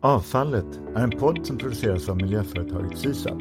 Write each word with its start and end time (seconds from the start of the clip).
Avfallet 0.00 0.80
är 0.94 1.02
en 1.02 1.10
podd 1.10 1.46
som 1.46 1.58
produceras 1.58 2.08
av 2.08 2.16
miljöföretaget 2.16 2.98
Sysav. 2.98 3.38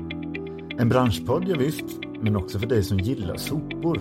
En 0.79 0.89
branschpodd, 0.89 1.47
ja, 1.47 1.55
visst, 1.59 1.85
men 2.21 2.35
också 2.35 2.59
för 2.59 2.67
dig 2.67 2.83
som 2.83 2.97
gillar 2.97 3.35
sopor. 3.37 3.99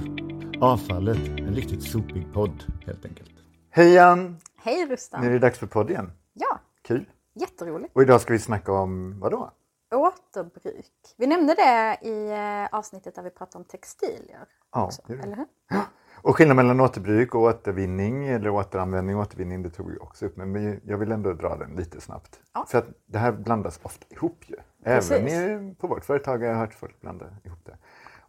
Avfallet, 0.61 1.29
en 1.29 1.55
riktigt 1.55 1.83
sopig 1.83 2.33
podd 2.33 2.65
helt 2.87 3.05
enkelt. 3.05 3.31
Hej 3.71 3.99
Ann! 3.99 4.37
Hej 4.57 4.87
Rustan! 4.87 5.21
Nu 5.21 5.27
är 5.27 5.33
det 5.33 5.39
dags 5.39 5.59
för 5.59 5.67
podd 5.67 5.91
igen. 5.91 6.13
Ja, 6.33 6.59
Kul! 6.83 7.11
jätteroligt. 7.35 7.97
Och 7.97 8.03
idag 8.03 8.21
ska 8.21 8.33
vi 8.33 8.39
snacka 8.39 8.73
om 8.73 9.21
vad 9.21 9.31
då? 9.31 9.51
Återbruk. 9.95 10.93
Vi 11.17 11.27
nämnde 11.27 11.55
det 11.55 11.99
i 12.09 12.31
eh, 12.31 12.79
avsnittet 12.79 13.15
där 13.15 13.23
vi 13.23 13.31
pratade 13.31 13.59
om 13.59 13.65
textilier. 13.65 14.47
Ja, 14.73 14.85
också, 14.85 15.03
det 15.07 15.13
gjorde 15.13 15.27
vi. 15.27 15.33
eller 15.33 15.47
hur? 15.71 15.81
Och 16.27 16.37
skillnaden 16.37 16.57
mellan 16.57 16.81
återbruk 16.81 17.35
och 17.35 17.41
återvinning 17.41 18.29
eller 18.29 18.51
återanvändning 18.51 19.17
och 19.17 19.23
återvinning, 19.23 19.63
det 19.63 19.71
tog 19.71 19.91
vi 19.91 19.99
också 19.99 20.27
upp. 20.27 20.37
Men 20.37 20.81
jag 20.85 20.99
vill 20.99 21.13
ändå 21.13 21.33
dra 21.33 21.57
den 21.57 21.77
lite 21.77 22.01
snabbt. 22.01 22.41
Ja. 22.55 22.67
För 22.69 22.79
att 22.79 22.87
det 23.07 23.19
här 23.19 23.33
blandas 23.33 23.81
ofta 23.83 24.07
ihop 24.11 24.45
ju. 24.47 24.57
Precis. 24.85 25.11
Även 25.11 25.75
på 25.75 25.87
vårt 25.87 26.05
företag 26.05 26.39
har 26.39 26.47
jag 26.47 26.55
hört 26.55 26.75
folk 26.75 27.01
blanda 27.01 27.27
ihop 27.45 27.59
det. 27.65 27.77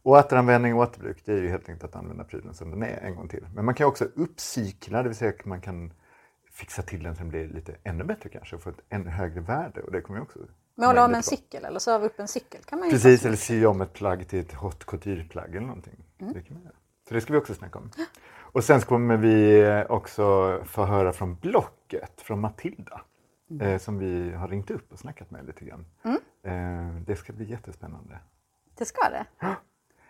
Och 0.03 0.11
återanvändning 0.11 0.75
och 0.75 0.81
återbruk, 0.81 1.21
det 1.25 1.31
är 1.31 1.41
ju 1.41 1.49
helt 1.49 1.69
enkelt 1.69 1.83
att 1.83 1.95
använda 1.95 2.23
prylen 2.23 2.53
som 2.53 2.71
den 2.71 2.83
är 2.83 2.99
en 3.03 3.15
gång 3.15 3.27
till. 3.27 3.47
Men 3.53 3.65
man 3.65 3.75
kan 3.75 3.88
också 3.88 4.05
uppcykla, 4.16 5.03
det 5.03 5.09
vill 5.09 5.17
säga 5.17 5.33
att 5.39 5.45
man 5.45 5.61
kan 5.61 5.93
fixa 6.52 6.81
till 6.81 7.03
den 7.03 7.16
så 7.16 7.19
den 7.19 7.29
blir 7.29 7.47
lite 7.47 7.75
ännu 7.83 8.03
bättre 8.03 8.29
kanske 8.29 8.55
och 8.55 8.61
få 8.61 8.69
ett 8.69 8.81
ännu 8.89 9.09
högre 9.09 9.41
värde. 9.41 9.81
Och 9.81 9.91
det 9.91 10.02
kommer 10.02 10.19
ju 10.19 10.23
också 10.23 10.39
Måla 10.75 11.05
om 11.05 11.16
en 11.16 11.23
cykel 11.23 11.66
eller 11.66 11.79
söva 11.79 12.05
upp 12.05 12.19
en 12.19 12.27
cykel 12.27 12.61
kan 12.63 12.79
man 12.79 12.88
ju 12.88 12.91
Precis, 12.91 13.25
eller 13.25 13.35
sy 13.35 13.66
om 13.66 13.81
ett 13.81 13.93
plagg 13.93 14.27
till 14.27 14.39
ett 14.39 14.53
hot 14.53 14.85
couture-plagg 14.85 15.49
eller 15.49 15.67
någonting. 15.67 16.05
Mm. 16.19 16.33
Det 16.33 16.41
kan 16.41 16.53
man 16.53 16.63
göra. 16.63 16.75
Så 17.07 17.13
det 17.13 17.21
ska 17.21 17.34
vi 17.34 17.39
också 17.39 17.53
snacka 17.53 17.79
om. 17.79 17.91
Och 18.39 18.63
sen 18.63 18.81
kommer 18.81 19.17
vi 19.17 19.63
också 19.89 20.59
få 20.66 20.85
höra 20.85 21.13
från 21.13 21.35
Blocket, 21.35 22.21
från 22.21 22.39
Matilda, 22.39 23.02
Mm. 23.49 23.67
eh, 23.67 23.80
som 23.80 23.97
vi 23.99 24.31
har 24.31 24.47
ringt 24.47 24.71
upp 24.71 24.91
och 24.93 24.99
snackat 24.99 25.31
med 25.31 25.45
lite 25.45 25.66
grann. 25.66 25.85
Eh, 26.43 27.02
det 27.05 27.16
ska 27.16 27.33
bli 27.33 27.49
jättespännande. 27.52 28.19
Det 28.78 28.85
ska 28.85 29.09
det. 29.09 29.25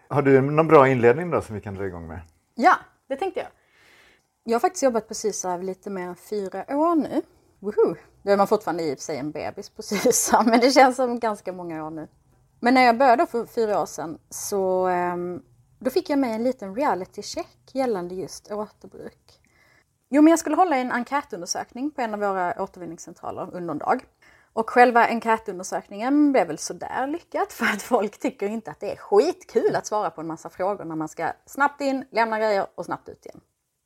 Har 0.09 0.22
du 0.22 0.42
någon 0.42 0.68
bra 0.68 0.88
inledning 0.88 1.30
då 1.31 1.42
som 1.42 1.56
vi 1.56 1.62
kan 1.62 1.75
dra 1.75 1.86
igång 1.86 2.08
med? 2.08 2.20
Ja, 2.56 2.75
det 3.08 3.16
tänkte 3.16 3.40
jag. 3.40 3.50
Jag 4.44 4.53
har 4.56 4.59
faktiskt 4.59 4.84
jobbat 4.84 5.08
på 5.08 5.14
Sysav 5.14 5.64
lite 5.64 5.90
mer 5.90 6.08
än 6.08 6.16
fyra 6.16 6.66
år 6.70 6.95
nu. 6.95 7.22
Woho! 7.59 7.95
Då 8.22 8.31
är 8.31 8.38
man 8.38 8.48
fortfarande 8.48 8.84
i 8.84 8.94
och 8.94 8.98
för 8.98 9.03
sig 9.03 9.18
en 9.18 9.31
bebis 9.31 9.70
på 9.70 9.81
Sysav, 9.84 10.48
men 10.48 10.59
det 10.59 10.72
känns 10.72 10.95
som 10.95 11.20
ganska 11.20 11.53
många 11.53 11.86
år 11.86 11.90
nu. 11.92 12.08
Men 12.59 12.73
när 12.73 12.81
jag 12.81 12.98
började 12.98 13.25
för 13.25 13.45
fyra 13.45 13.81
år 13.81 13.86
sedan 13.86 14.18
så 14.30 14.88
ehm, 14.88 15.42
då 15.80 15.89
fick 15.89 16.09
jag 16.09 16.20
med 16.20 16.36
en 16.36 16.44
liten 16.44 16.75
reality 16.75 17.22
check 17.22 17.58
gällande 17.72 18.16
just 18.16 18.52
återbruk. 18.52 19.39
Jo, 20.09 20.22
men 20.22 20.31
jag 20.31 20.39
skulle 20.39 20.56
hålla 20.56 20.75
en 20.75 20.92
enkätundersökning 20.92 21.92
på 21.92 22.02
en 22.02 22.14
av 22.14 22.19
våra 22.19 22.64
återvinningscentraler 22.64 23.50
under 23.53 23.72
en 23.73 23.78
dag. 23.78 24.06
Och 24.53 24.69
själva 24.69 25.08
enkätundersökningen 25.08 26.31
blev 26.31 26.47
väl 26.47 26.58
sådär 26.58 27.08
lyckat 27.08 27.53
för 27.53 27.66
att 27.66 27.81
folk 27.81 28.19
tycker 28.19 28.47
inte 28.47 28.72
att 28.72 28.80
det 28.80 28.92
är 28.92 28.95
skitkul 28.95 29.75
att 29.75 29.86
svara 29.86 30.09
på 30.09 30.22
en 30.22 30.28
massa 30.28 30.50
frågor 30.50 30.86
när 30.86 30.95
man 30.95 31.08
ska 31.08 31.31
snabbt 31.45 31.81
in, 31.81 32.06
lämna 32.12 32.39
grejer 32.39 32.67
och 32.75 32.86
snabbt 32.86 33.09
ut 33.09 33.25
igen. 33.25 33.41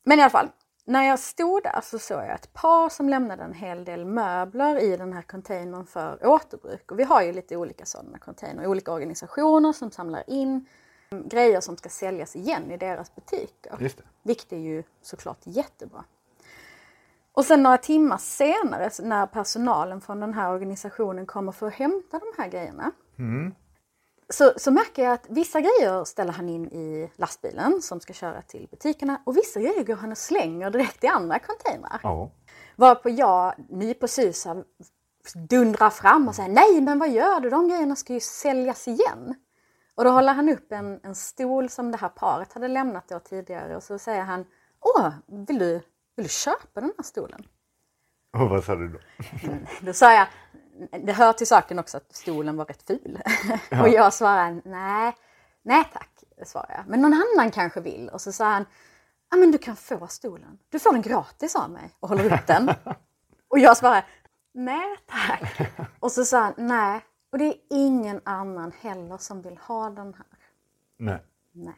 Men 0.05 0.19
i 0.19 0.21
alla 0.21 0.29
fall, 0.29 0.49
när 0.85 1.03
jag 1.03 1.19
stod 1.19 1.63
där 1.63 1.79
så 1.83 1.99
såg 1.99 2.17
jag 2.17 2.31
ett 2.31 2.53
par 2.53 2.89
som 2.89 3.09
lämnade 3.09 3.43
en 3.43 3.53
hel 3.53 3.85
del 3.85 4.05
möbler 4.05 4.83
i 4.83 4.97
den 4.97 5.13
här 5.13 5.21
containern 5.21 5.85
för 5.85 6.27
återbruk. 6.27 6.91
Och 6.91 6.99
vi 6.99 7.03
har 7.03 7.21
ju 7.21 7.33
lite 7.33 7.57
olika 7.57 7.85
sådana 7.85 8.17
containrar, 8.17 8.67
olika 8.67 8.91
organisationer 8.91 9.73
som 9.73 9.91
samlar 9.91 10.23
in 10.27 10.65
grejer 11.11 11.61
som 11.61 11.77
ska 11.77 11.89
säljas 11.89 12.35
igen 12.35 12.71
i 12.71 12.77
deras 12.77 13.15
butiker. 13.15 13.77
Just 13.79 13.97
det. 13.97 14.03
Vilket 14.23 14.53
är 14.53 14.57
ju 14.57 14.83
såklart 15.01 15.39
jättebra. 15.43 16.03
Och 17.33 17.45
sen 17.45 17.63
några 17.63 17.77
timmar 17.77 18.17
senare 18.17 18.89
när 18.99 19.25
personalen 19.25 20.01
från 20.01 20.19
den 20.19 20.33
här 20.33 20.51
organisationen 20.53 21.25
kommer 21.25 21.51
för 21.51 21.67
att 21.67 21.73
hämta 21.73 22.19
de 22.19 22.41
här 22.41 22.49
grejerna. 22.49 22.91
Så, 24.29 24.53
så 24.57 24.71
märker 24.71 25.03
jag 25.03 25.13
att 25.13 25.25
vissa 25.29 25.59
grejer 25.61 26.03
ställer 26.03 26.31
han 26.31 26.49
in 26.49 26.67
i 26.67 27.11
lastbilen 27.15 27.81
som 27.81 27.99
ska 27.99 28.13
köra 28.13 28.41
till 28.41 28.67
butikerna 28.71 29.21
och 29.25 29.37
vissa 29.37 29.59
grejer 29.59 29.83
går 29.83 29.95
han 29.95 30.11
och 30.11 30.17
slänger 30.17 30.69
direkt 30.69 31.03
i 31.03 31.07
andra 31.07 31.39
containrar. 31.39 31.99
Ja. 32.03 32.31
Varpå 32.75 33.09
jag, 33.09 33.53
ny 33.69 33.93
på 33.93 34.07
Sysav, 34.07 34.63
dundrar 35.49 35.89
fram 35.89 36.27
och 36.27 36.35
säger 36.35 36.49
nej 36.49 36.81
men 36.81 36.99
vad 36.99 37.09
gör 37.09 37.39
du? 37.39 37.49
De 37.49 37.67
grejerna 37.67 37.95
ska 37.95 38.13
ju 38.13 38.19
säljas 38.19 38.87
igen. 38.87 39.35
Och 39.95 40.03
då 40.03 40.09
håller 40.09 40.33
han 40.33 40.49
upp 40.49 40.71
en, 40.71 40.99
en 41.03 41.15
stol 41.15 41.69
som 41.69 41.91
det 41.91 41.97
här 41.97 42.09
paret 42.09 42.53
hade 42.53 42.67
lämnat 42.67 43.07
då 43.07 43.19
tidigare 43.19 43.75
och 43.75 43.83
så 43.83 43.99
säger 43.99 44.23
han 44.23 44.45
Åh, 44.81 45.09
vill 45.47 45.59
du, 45.59 45.81
vill 46.15 46.25
du 46.25 46.29
köpa 46.29 46.81
den 46.81 46.93
här 46.97 47.03
stolen? 47.03 47.43
Och 48.33 48.49
vad 48.49 48.63
sa 48.63 48.75
du 48.75 48.87
då? 48.87 48.99
Då 49.81 49.93
sa 49.93 50.13
jag, 50.13 50.27
det 51.05 51.13
hör 51.13 51.33
till 51.33 51.47
saken 51.47 51.79
också 51.79 51.97
att 51.97 52.15
stolen 52.15 52.57
var 52.57 52.65
rätt 52.65 52.87
ful. 52.87 53.21
och 53.81 53.89
jag 53.89 54.13
svarade 54.13 54.61
nej, 54.65 55.15
nej 55.63 55.83
tack, 55.93 56.23
svarade 56.45 56.73
jag. 56.73 56.87
Men 56.87 57.01
någon 57.01 57.13
annan 57.13 57.51
kanske 57.51 57.81
vill. 57.81 58.09
Och 58.09 58.21
så 58.21 58.31
sa 58.31 58.45
han, 58.45 58.65
ja 59.31 59.37
men 59.37 59.51
du 59.51 59.57
kan 59.57 59.75
få 59.75 60.07
stolen. 60.07 60.59
Du 60.69 60.79
får 60.79 60.93
den 60.93 61.01
gratis 61.01 61.55
av 61.55 61.69
mig 61.69 61.95
och 61.99 62.09
håller 62.09 62.33
upp 62.33 62.47
den. 62.47 62.69
och 63.49 63.59
jag 63.59 63.77
svarade, 63.77 64.05
nej 64.53 64.97
tack. 65.07 65.71
Och 65.99 66.11
så 66.11 66.25
sa 66.25 66.39
han, 66.39 66.53
nej, 66.57 67.01
och 67.31 67.37
det 67.37 67.45
är 67.45 67.55
ingen 67.69 68.21
annan 68.23 68.71
heller 68.81 69.17
som 69.17 69.41
vill 69.41 69.57
ha 69.57 69.89
den 69.89 70.13
här. 70.13 70.25
Nej. 70.97 71.19
Nej. 71.51 71.73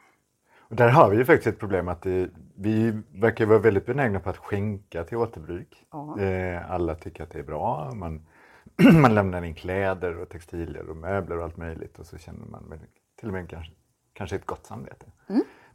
Och 0.58 0.76
där 0.76 0.90
har 0.90 1.10
vi 1.10 1.18
ju 1.18 1.26
faktiskt 1.26 1.48
ett 1.48 1.60
problem 1.60 1.88
att 1.88 2.02
det, 2.02 2.30
vi 2.56 3.02
verkar 3.12 3.46
vara 3.46 3.60
väldigt 3.60 3.86
benägna 3.86 4.20
på 4.20 4.30
att 4.30 4.38
skänka 4.38 5.04
till 5.04 5.18
återbruk. 5.18 5.86
Ja. 5.92 6.20
Eh, 6.20 6.72
alla 6.72 6.96
tycker 6.96 7.24
att 7.24 7.30
det 7.30 7.40
är 7.40 7.44
bra. 7.44 7.92
Man, 7.94 8.26
man 9.02 9.16
lämnar 9.16 9.44
in 9.44 9.56
kläder 9.56 10.18
och 10.18 10.30
textilier 10.30 10.90
och 10.90 10.98
möbler 10.98 11.38
och 11.38 11.44
allt 11.44 11.58
möjligt 11.58 12.00
och 12.00 12.06
så 12.06 12.18
känner 12.18 12.46
man 12.46 12.80
till 13.20 13.28
och 13.28 13.34
med 13.34 13.50
kanske, 13.50 13.72
kanske 14.14 14.36
ett 14.36 14.46
gott 14.46 14.66
samvete. 14.66 15.06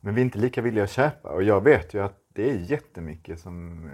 Men 0.00 0.14
vi 0.14 0.20
är 0.20 0.24
inte 0.24 0.38
lika 0.38 0.62
villiga 0.62 0.84
att 0.84 0.90
köpa 0.90 1.28
och 1.28 1.42
jag 1.42 1.60
vet 1.60 1.94
ju 1.94 2.02
att 2.02 2.24
det 2.28 2.50
är 2.50 2.54
jättemycket 2.54 3.40
som 3.40 3.88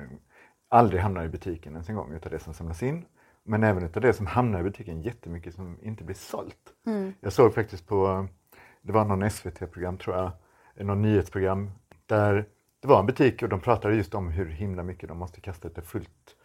aldrig 0.68 1.00
hamnar 1.00 1.24
i 1.24 1.28
butiken 1.28 1.72
ens 1.72 1.88
en 1.88 1.96
gång 1.96 2.12
utav 2.12 2.32
det 2.32 2.38
som 2.38 2.54
samlas 2.54 2.82
in. 2.82 3.04
Men 3.44 3.62
även 3.62 3.82
utav 3.82 4.02
det 4.02 4.12
som 4.12 4.26
hamnar 4.26 4.60
i 4.60 4.62
butiken 4.62 5.02
jättemycket 5.02 5.54
som 5.54 5.78
inte 5.82 6.04
blir 6.04 6.16
sålt. 6.16 6.72
Jag 7.20 7.32
såg 7.32 7.54
faktiskt 7.54 7.86
på, 7.86 8.28
det 8.82 8.92
var 8.92 9.04
någon 9.04 9.30
SVT-program 9.30 9.98
tror 9.98 10.16
jag, 10.16 10.32
någon 10.86 11.02
nyhetsprogram 11.02 11.70
där 12.06 12.48
det 12.80 12.88
var 12.88 13.00
en 13.00 13.06
butik 13.06 13.42
och 13.42 13.48
de 13.48 13.60
pratade 13.60 13.94
just 13.94 14.14
om 14.14 14.28
hur 14.28 14.46
himla 14.46 14.82
mycket 14.82 15.08
de 15.08 15.18
måste 15.18 15.40
kasta 15.40 15.68
ut 15.68 15.74
det 15.74 15.82
fullt. 15.82 16.36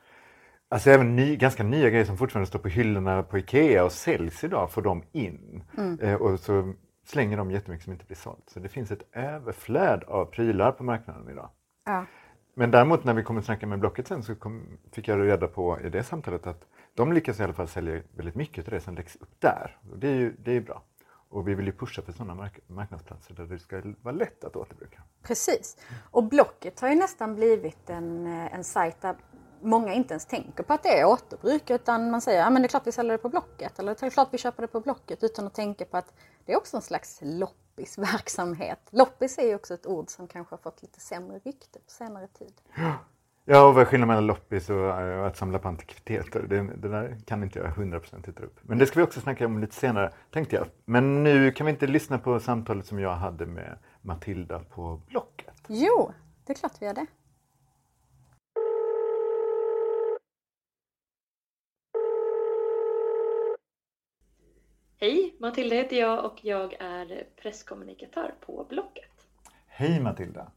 Alltså 0.69 0.89
även 0.89 1.15
ny, 1.15 1.35
ganska 1.35 1.63
nya 1.63 1.89
grejer 1.89 2.05
som 2.05 2.17
fortfarande 2.17 2.47
står 2.47 2.59
på 2.59 2.67
hyllorna 2.67 3.23
på 3.23 3.37
Ikea 3.37 3.83
och 3.83 3.91
säljs 3.91 4.43
idag 4.43 4.71
får 4.71 4.81
de 4.81 5.03
in. 5.11 5.63
Eh, 6.01 6.13
och 6.13 6.39
så 6.39 6.73
slänger 7.05 7.37
de 7.37 7.51
jättemycket 7.51 7.83
som 7.83 7.93
inte 7.93 8.05
blir 8.05 8.17
sålt. 8.17 8.49
Så 8.49 8.59
det 8.59 8.69
finns 8.69 8.91
ett 8.91 9.03
överflöd 9.11 10.03
av 10.03 10.25
prylar 10.25 10.71
på 10.71 10.83
marknaden 10.83 11.29
idag. 11.29 11.49
Ja. 11.85 12.05
Men 12.53 12.71
däremot 12.71 13.03
när 13.03 13.13
vi 13.13 13.23
kommer 13.23 13.39
att 13.39 13.45
snacka 13.45 13.67
med 13.67 13.79
Blocket 13.79 14.07
sen 14.07 14.23
så 14.23 14.35
kom, 14.35 14.77
fick 14.91 15.07
jag 15.07 15.27
reda 15.27 15.47
på 15.47 15.79
i 15.79 15.89
det 15.89 16.03
samtalet 16.03 16.47
att 16.47 16.67
de 16.93 17.13
lyckas 17.13 17.39
i 17.39 17.43
alla 17.43 17.53
fall 17.53 17.67
sälja 17.67 18.01
väldigt 18.15 18.35
mycket 18.35 18.65
av 18.67 18.71
det 18.71 18.81
som 18.81 18.95
läggs 18.95 19.15
upp 19.15 19.41
där. 19.41 19.77
Och 19.91 19.97
det 19.99 20.07
är 20.07 20.15
ju 20.15 20.35
det 20.43 20.51
är 20.51 20.61
bra. 20.61 20.83
Och 21.31 21.47
vi 21.47 21.55
vill 21.55 21.65
ju 21.65 21.71
pusha 21.71 22.01
för 22.01 22.11
sådana 22.11 22.35
mark- 22.35 22.59
marknadsplatser 22.67 23.33
där 23.33 23.45
det 23.45 23.59
ska 23.59 23.81
vara 24.01 24.15
lätt 24.15 24.43
att 24.43 24.55
återbruka. 24.55 25.01
Precis. 25.23 25.77
Och 26.11 26.23
Blocket 26.23 26.79
har 26.79 26.89
ju 26.89 26.95
nästan 26.95 27.35
blivit 27.35 27.89
en, 27.89 28.27
eh, 28.27 28.53
en 28.53 28.63
sajt 28.63 29.01
där 29.01 29.15
många 29.61 29.93
inte 29.93 30.13
ens 30.13 30.25
tänker 30.25 30.63
på 30.63 30.73
att 30.73 30.83
det 30.83 30.99
är 30.99 31.05
återbruk 31.05 31.69
utan 31.69 32.11
man 32.11 32.21
säger 32.21 32.45
att 32.45 32.53
ja, 32.53 32.59
det 32.59 32.65
är 32.65 32.67
klart 32.67 32.87
vi 32.87 32.91
säljer 32.91 33.11
det 33.11 33.17
på 33.17 33.29
Blocket 33.29 33.79
eller 33.79 33.95
det 33.99 34.05
är 34.05 34.09
klart 34.09 34.27
vi 34.31 34.37
köper 34.37 34.61
det 34.61 34.67
på 34.67 34.79
Blocket 34.79 35.23
utan 35.23 35.47
att 35.47 35.53
tänka 35.53 35.85
på 35.85 35.97
att 35.97 36.13
det 36.45 36.53
är 36.53 36.57
också 36.57 36.77
en 36.77 36.81
slags 36.81 37.19
loppisverksamhet. 37.21 38.79
Loppis 38.89 39.37
är 39.37 39.47
ju 39.47 39.55
också 39.55 39.73
ett 39.73 39.87
ord 39.87 40.09
som 40.09 40.27
kanske 40.27 40.53
har 40.53 40.57
fått 40.57 40.81
lite 40.81 40.99
sämre 40.99 41.39
rykte 41.39 41.79
på 41.79 41.91
senare 41.91 42.27
tid. 42.27 42.53
Ja, 42.75 42.93
och 43.49 43.73
vad 43.73 43.81
är 43.81 43.85
skillnaden 43.85 44.07
mellan 44.07 44.27
loppis 44.27 44.69
och, 44.69 45.01
eh, 45.01 45.19
och 45.19 45.27
att 45.27 45.37
samla 45.37 45.59
på 45.59 45.67
antikviteter? 45.67 46.45
Det, 46.49 46.61
det 46.61 46.89
där 46.89 47.17
kan 47.25 47.43
inte 47.43 47.59
jag 47.59 47.67
100% 47.67 48.27
hitta 48.27 48.43
upp. 48.43 48.59
Men 48.61 48.77
det 48.77 48.85
ska 48.85 48.99
vi 48.99 49.05
också 49.05 49.21
snacka 49.21 49.45
om 49.45 49.59
lite 49.59 49.75
senare, 49.75 50.11
tänkte 50.31 50.55
jag. 50.55 50.65
Men 50.85 51.23
nu 51.23 51.51
kan 51.51 51.65
vi 51.65 51.71
inte 51.71 51.87
lyssna 51.87 52.17
på 52.19 52.39
samtalet 52.39 52.85
som 52.85 52.99
jag 52.99 53.15
hade 53.15 53.45
med 53.45 53.77
Matilda 54.01 54.59
på 54.59 55.01
Blocket. 55.07 55.53
Jo, 55.67 56.11
det 56.45 56.53
är 56.53 56.55
klart 56.55 56.71
vi 56.79 56.85
gör 56.85 56.93
det. 56.93 57.05
Hej, 64.97 65.35
Matilda 65.39 65.75
heter 65.75 65.99
jag 65.99 66.25
och 66.25 66.39
jag 66.41 66.73
är 66.79 67.23
presskommunikatör 67.41 68.33
på 68.45 68.65
Blocket. 68.69 69.27
Hej 69.67 69.99
Matilda! 69.99 70.51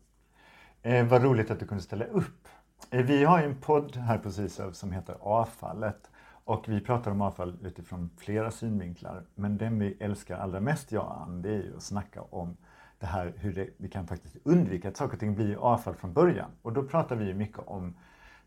Eh, 0.83 1.07
vad 1.07 1.23
roligt 1.23 1.51
att 1.51 1.61
du 1.61 1.67
kunde 1.67 1.83
ställa 1.83 2.05
upp. 2.05 2.49
Eh, 2.93 3.05
vi 3.05 3.25
har 3.25 3.39
ju 3.39 3.45
en 3.45 3.55
podd 3.55 3.97
här 3.97 4.19
på 4.19 4.31
Sysav 4.31 4.73
som 4.73 4.93
heter 4.93 5.17
Avfallet 5.21 6.11
och 6.45 6.69
vi 6.69 6.81
pratar 6.81 7.11
om 7.11 7.21
avfall 7.21 7.57
utifrån 7.63 8.11
flera 8.17 8.51
synvinklar. 8.51 9.23
Men 9.35 9.59
den 9.59 9.79
vi 9.79 9.97
älskar 10.01 10.39
allra 10.39 10.61
mest, 10.61 10.93
jag 10.93 11.05
och 11.05 11.21
Ann, 11.21 11.43
det 11.43 11.49
är 11.49 11.63
ju 11.63 11.77
att 11.77 11.83
snacka 11.83 12.23
om 12.23 12.57
det 12.99 13.07
här 13.07 13.33
hur 13.37 13.55
det, 13.55 13.69
vi 13.77 13.89
kan 13.89 14.07
faktiskt 14.07 14.37
undvika 14.45 14.89
att 14.89 14.97
saker 14.97 15.13
och 15.13 15.21
ting 15.21 15.35
blir 15.35 15.57
avfall 15.57 15.95
från 15.95 16.13
början. 16.13 16.51
Och 16.63 16.73
då 16.73 16.83
pratar 16.83 17.17
vi 17.17 17.25
ju 17.25 17.35
mycket 17.35 17.59
om 17.67 17.95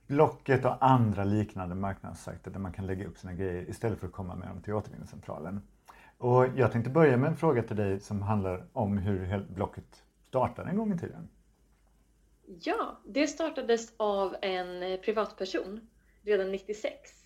Blocket 0.07 0.65
och 0.65 0.85
andra 0.85 1.23
liknande 1.23 1.75
marknadssajter 1.75 2.51
där 2.51 2.59
man 2.59 2.73
kan 2.73 2.87
lägga 2.87 3.07
upp 3.07 3.17
sina 3.17 3.33
grejer 3.33 3.69
istället 3.69 3.99
för 3.99 4.07
att 4.07 4.13
komma 4.13 4.35
med 4.35 4.47
dem 4.47 4.61
till 4.61 4.73
återvinningscentralen. 4.73 5.61
Och 6.17 6.47
jag 6.55 6.71
tänkte 6.71 6.89
börja 6.89 7.17
med 7.17 7.29
en 7.29 7.37
fråga 7.37 7.63
till 7.63 7.75
dig 7.75 7.99
som 7.99 8.21
handlar 8.21 8.65
om 8.73 8.97
hur 8.97 9.45
Blocket 9.49 10.03
startade 10.27 10.69
en 10.69 10.77
gång 10.77 10.93
i 10.93 10.97
tiden. 10.97 11.29
Ja, 12.63 13.01
det 13.05 13.27
startades 13.27 13.93
av 13.97 14.35
en 14.41 14.97
privatperson 15.01 15.87
redan 16.23 16.51
96 16.51 17.25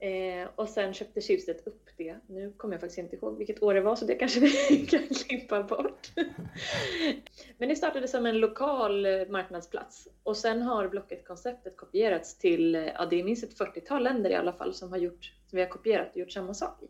Eh, 0.00 0.48
och 0.54 0.68
sen 0.68 0.94
köpte 0.94 1.20
Schibsted 1.20 1.56
upp 1.66 1.88
det. 1.96 2.16
Nu 2.26 2.52
kommer 2.56 2.74
jag 2.74 2.80
faktiskt 2.80 2.98
inte 2.98 3.16
ihåg 3.16 3.38
vilket 3.38 3.62
år 3.62 3.74
det 3.74 3.80
var 3.80 3.96
så 3.96 4.04
det 4.04 4.14
kanske 4.14 4.40
vi 4.40 4.86
kan 4.90 5.00
klippa 5.28 5.62
bort. 5.62 6.08
Men 7.58 7.68
det 7.68 7.76
startade 7.76 8.08
som 8.08 8.26
en 8.26 8.38
lokal 8.38 9.06
eh, 9.06 9.28
marknadsplats 9.28 10.08
och 10.22 10.36
sen 10.36 10.62
har 10.62 10.88
Blocket-konceptet 10.88 11.76
kopierats 11.76 12.38
till, 12.38 12.74
eh, 12.74 12.82
ja 12.82 13.06
det 13.06 13.20
är 13.20 13.24
minst 13.24 13.44
ett 13.44 13.58
40-tal 13.58 14.02
länder 14.02 14.30
i 14.30 14.34
alla 14.34 14.52
fall 14.52 14.74
som 14.74 14.90
har 14.90 14.98
gjort, 14.98 15.32
som 15.46 15.56
vi 15.56 15.62
har 15.62 15.68
kopierat 15.70 16.10
och 16.10 16.16
gjort 16.16 16.32
samma 16.32 16.54
sak 16.54 16.82
i. 16.82 16.86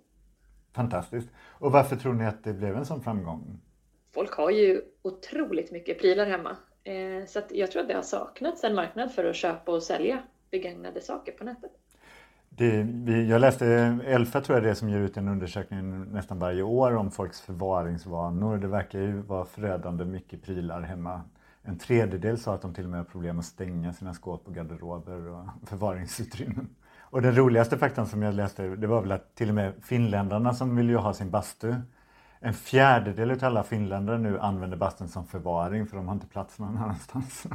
Fantastiskt. 0.75 1.29
Och 1.39 1.73
varför 1.73 1.97
tror 1.97 2.15
ni 2.15 2.27
att 2.27 2.45
det 2.45 2.53
blev 2.53 2.77
en 2.77 2.87
sån 2.87 3.03
framgång? 3.03 3.61
Folk 4.15 4.33
har 4.33 4.51
ju 4.51 4.83
otroligt 5.03 5.71
mycket 5.71 5.99
prylar 5.99 6.27
hemma. 6.27 6.57
Eh, 6.85 7.27
så 7.27 7.41
jag 7.51 7.71
tror 7.71 7.83
att 7.83 7.89
det 7.89 7.95
har 7.95 8.03
saknats 8.03 8.65
en 8.65 8.75
marknad 8.75 9.13
för 9.13 9.25
att 9.25 9.37
köpa 9.37 9.73
och 9.73 9.83
sälja 9.83 10.23
begagnade 10.51 11.01
saker 11.01 11.33
på 11.33 11.45
nätet. 11.45 11.71
Det, 12.49 13.23
jag 13.23 13.41
läste, 13.41 13.67
Elfa 14.07 14.41
tror 14.41 14.57
jag 14.57 14.65
det 14.65 14.71
är 14.71 14.75
som 14.75 14.89
ger 14.89 14.99
ut 14.99 15.17
en 15.17 15.29
undersökning 15.29 16.13
nästan 16.13 16.39
varje 16.39 16.63
år 16.63 16.97
om 16.97 17.11
folks 17.11 17.41
förvaringsvanor. 17.41 18.59
Det 18.59 18.67
verkar 18.67 18.99
ju 18.99 19.13
vara 19.13 19.45
förödande 19.45 20.05
mycket 20.05 20.43
prylar 20.43 20.81
hemma. 20.81 21.23
En 21.63 21.79
tredjedel 21.79 22.39
sa 22.39 22.55
att 22.55 22.63
de 22.63 22.75
till 22.75 22.85
och 22.85 22.91
med 22.91 23.01
har 23.01 23.05
problem 23.05 23.39
att 23.39 23.45
stänga 23.45 23.93
sina 23.93 24.15
skåp 24.15 24.49
och 24.49 24.55
garderober 24.55 25.29
och 25.29 25.45
förvaringsutrymmen. 25.69 26.69
Och 27.01 27.23
den 27.23 27.37
roligaste 27.37 27.79
faktorn 27.79 28.07
som 28.07 28.23
jag 28.23 28.35
läste 28.35 28.63
det 28.63 28.87
var 28.87 29.01
väl 29.01 29.13
att 29.13 29.35
till 29.35 29.49
och 29.49 29.55
med 29.55 29.73
finländarna 29.83 30.55
som 30.55 30.77
vill 30.77 30.89
ju 30.89 30.97
ha 30.97 31.15
sin 31.15 31.31
bastu. 31.31 31.75
En 32.41 32.55
fjärdedel 32.55 33.31
av 33.31 33.45
alla 33.45 33.63
finländare 33.63 34.19
nu 34.19 34.39
använder 34.39 34.77
bastun 34.77 35.09
som 35.09 35.27
förvaring 35.27 35.87
för 35.87 35.97
de 35.97 36.07
har 36.09 36.15
inte 36.15 36.27
plats 36.27 36.59
någon 36.59 36.77
annanstans. 36.77 37.47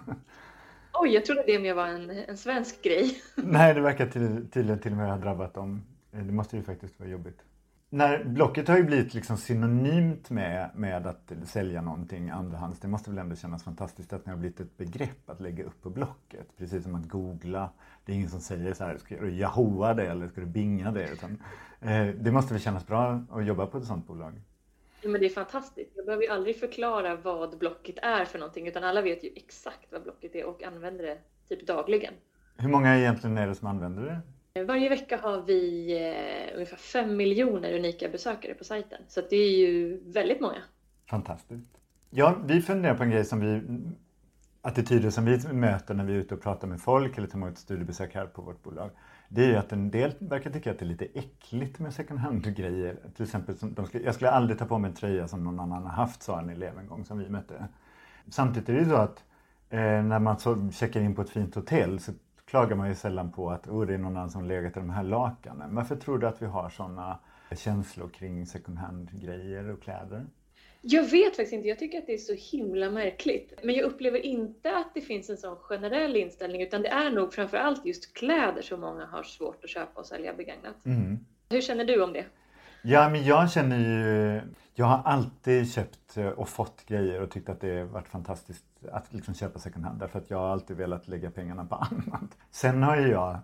Oj, 0.94 1.10
jag 1.10 1.26
trodde 1.26 1.44
det 1.48 1.60
mer 1.60 1.74
var 1.74 1.88
en, 1.88 2.10
en 2.10 2.38
svensk 2.38 2.84
grej. 2.84 3.22
Nej, 3.36 3.74
det 3.74 3.82
verkar 3.82 4.08
tydligen 4.52 4.80
till 4.80 4.92
och 4.92 4.98
med 4.98 5.10
ha 5.10 5.18
drabbat 5.18 5.54
dem. 5.54 5.84
Det 6.12 6.32
måste 6.32 6.58
ju 6.58 6.64
faktiskt 6.64 7.00
vara 7.00 7.10
jobbigt. 7.10 7.42
När 7.90 8.24
Blocket 8.24 8.68
har 8.68 8.78
ju 8.78 8.84
blivit 8.84 9.14
liksom 9.14 9.38
synonymt 9.38 10.30
med, 10.30 10.70
med 10.76 11.08
att 11.08 11.32
sälja 11.46 11.82
någonting 11.82 12.30
andrahands. 12.30 12.80
Det 12.80 12.88
måste 12.88 13.10
väl 13.10 13.20
ändå 13.20 13.36
kännas 13.36 13.64
fantastiskt 13.64 14.14
att 14.14 14.26
ni 14.26 14.32
har 14.32 14.40
blivit 14.40 14.60
ett 14.60 14.78
begrepp 14.78 15.30
att 15.30 15.42
lägga 15.42 15.64
upp 15.64 15.82
på 15.82 15.90
Blocket. 15.90 16.58
Precis 16.58 16.84
som 16.84 16.96
att 16.96 17.10
googla. 17.10 17.70
Det 18.06 18.12
är 18.12 18.16
ingen 18.16 18.30
som 18.30 18.40
säger 18.40 18.74
så 18.74 18.84
här, 18.84 18.98
ska 18.98 19.16
du 19.16 19.36
yahoa 19.36 19.94
det 19.94 20.08
eller 20.08 20.28
ska 20.28 20.42
du 20.42 20.48
binga 20.48 20.92
det? 20.92 21.10
Utan, 21.10 21.44
eh, 21.82 22.08
det 22.08 22.32
måste 22.32 22.54
väl 22.54 22.62
kännas 22.62 22.88
bra 22.88 23.22
att 23.32 23.46
jobba 23.46 23.68
på 23.68 23.78
ett 23.78 23.86
sånt 23.86 24.08
bolag? 24.08 24.42
Ja, 25.06 25.12
men 25.12 25.22
det 25.22 25.28
är 25.28 25.30
fantastiskt. 25.30 25.92
Jag 25.96 26.06
behöver 26.06 26.24
ju 26.24 26.30
aldrig 26.30 26.60
förklara 26.60 27.16
vad 27.16 27.58
Blocket 27.58 27.96
är 28.02 28.26
för 28.26 28.40
någonting 28.40 28.68
utan 28.68 28.84
alla 28.84 29.02
vet 29.02 29.24
ju 29.24 29.30
exakt 29.36 29.92
vad 29.92 30.04
Blocket 30.04 30.36
är 30.36 30.46
och 30.46 30.64
använder 30.64 31.04
det 31.04 31.18
typ 31.50 31.68
dagligen. 31.68 32.14
Hur 32.58 32.70
många 32.70 32.98
egentligen 32.98 33.38
är 33.38 33.48
det 33.48 33.56
som 33.56 33.68
använder 33.68 34.22
det? 34.54 34.64
Varje 34.64 34.90
vecka 34.90 35.18
har 35.18 35.42
vi 35.42 35.92
eh, 35.92 36.56
ungefär 36.56 36.78
5 36.78 37.18
miljoner 37.18 37.74
unika 37.74 38.10
besökare 38.10 38.54
på 38.54 38.64
sajten. 38.64 39.02
Så 39.08 39.22
det 39.30 39.36
är 39.36 39.58
ju 39.58 40.02
väldigt 40.12 40.42
många. 40.42 40.64
Fantastiskt. 41.10 41.78
Ja, 42.10 42.38
vi 42.46 42.62
funderar 42.62 42.96
på 42.96 43.04
en 43.04 43.10
grej 43.12 43.26
som 43.26 43.40
vi 43.40 43.62
attityder 44.62 45.10
som 45.10 45.26
vi 45.26 45.54
möter 45.54 45.94
när 45.94 46.04
vi 46.04 46.14
är 46.14 46.18
ute 46.18 46.36
och 46.36 46.42
pratar 46.42 46.68
med 46.68 46.82
folk 46.82 47.18
eller 47.18 47.28
tar 47.28 47.38
emot 47.38 47.58
studiebesök 47.58 48.16
här 48.16 48.26
på 48.26 48.42
vårt 48.42 48.64
bolag 48.64 48.90
det 49.30 49.44
är 49.44 49.48
ju 49.48 49.56
att 49.56 49.72
en 49.72 49.92
del 49.92 50.14
verkar 50.20 50.52
tycka 50.52 50.72
att 50.72 50.80
det 50.80 50.86
är 50.86 50.88
lite 50.88 51.06
äckligt 51.06 51.80
med 51.80 51.94
second 51.94 52.20
hand-grejer. 52.20 52.98
Till 53.16 53.26
exempel, 53.26 53.58
som 53.58 53.74
de 53.74 53.86
skulle, 53.86 54.04
jag 54.04 54.16
skulle 54.16 54.32
aldrig 54.32 54.60
ta 54.60 54.66
på 54.66 54.78
mig 54.78 54.90
en 54.90 54.96
tröja 54.96 55.28
som 55.28 55.44
någon 55.44 55.60
annan 55.60 55.84
har 55.84 55.92
haft, 55.92 56.24
sa 56.24 56.40
en 56.40 56.50
elev 56.50 56.80
en 56.80 56.88
gång 56.88 57.06
som 57.06 57.18
vi 57.18 57.30
mötte. 57.30 57.68
Samtidigt 58.30 58.70
är 58.70 58.74
det 58.74 58.80
ju 58.80 58.90
så 58.90 58.96
att 58.96 59.24
eh, 59.70 59.80
när 59.80 60.20
man 60.20 60.40
så 60.40 60.72
checkar 60.72 61.02
in 61.02 61.16
på 61.16 61.22
ett 61.22 61.30
fint 61.30 61.56
hotell 61.56 62.00
så 62.00 62.12
klagar 62.46 62.76
man 62.76 62.88
ju 62.90 62.96
sällan 62.96 63.32
på 63.32 63.52
att 63.52 63.68
oh, 63.68 63.86
det 63.86 63.94
är 63.94 63.98
någon 63.98 64.18
annan 64.18 64.30
som 64.30 64.46
legat 64.46 64.78
i 64.78 64.80
de 64.80 64.90
här 64.90 65.04
lakanen. 65.04 65.76
Varför 65.76 65.96
tror 65.96 66.18
du 66.18 66.28
att 66.28 66.42
vi 66.42 66.46
har 66.46 66.70
sådana 66.70 67.20
känslor 67.56 68.10
kring 68.10 68.46
second 68.46 68.78
hand-grejer 68.78 69.70
och 69.70 69.82
kläder? 69.82 70.26
Jag 70.88 71.04
vet 71.04 71.36
faktiskt 71.36 71.54
inte. 71.54 71.68
Jag 71.68 71.80
tycker 71.80 71.98
att 71.98 72.06
det 72.08 72.14
är 72.14 72.18
så 72.18 72.34
himla 72.34 72.90
märkligt. 72.90 73.54
Men 73.64 73.76
jag 73.76 73.86
upplever 73.86 74.26
inte 74.26 74.78
att 74.78 74.94
det 74.94 75.02
finns 75.02 75.30
en 75.30 75.38
sån 75.38 75.56
generell 75.56 76.16
inställning 76.16 76.62
utan 76.62 76.82
det 76.82 76.88
är 76.88 77.12
nog 77.12 77.34
framför 77.34 77.58
allt 77.58 77.86
just 77.86 78.14
kläder 78.14 78.62
som 78.62 78.80
många 78.82 79.06
har 79.06 79.24
svårt 79.24 79.64
att 79.64 79.70
köpa 79.70 80.00
och 80.00 80.06
sälja 80.06 80.34
begagnat. 80.34 80.86
Mm. 80.86 81.20
Hur 81.50 81.62
känner 81.62 81.86
du 81.86 82.04
om 82.04 82.14
det? 82.14 82.26
Ja, 82.82 83.10
men 83.10 83.26
jag 83.26 83.52
känner 83.52 83.78
ju... 83.78 84.42
Jag 84.74 84.86
har 84.86 85.04
alltid 85.06 85.72
köpt 85.72 86.18
och 86.36 86.50
fått 86.50 86.86
grejer 86.86 87.22
och 87.22 87.32
tyckt 87.32 87.50
att 87.50 87.62
det 87.62 87.84
varit 87.84 88.08
fantastiskt 88.08 88.66
att 88.92 89.14
liksom 89.14 89.34
köpa 89.34 89.60
second 89.60 89.86
hand. 89.86 90.00
Därför 90.00 90.20
att 90.20 90.30
jag 90.30 90.38
har 90.38 90.50
alltid 90.50 90.78
velat 90.78 91.08
lägga 91.08 91.32
pengarna 91.32 91.66
på 91.66 91.76
annat. 91.92 92.38
Sen 92.52 92.84
har 92.84 92.98
ju 92.98 93.08
jag 93.08 93.38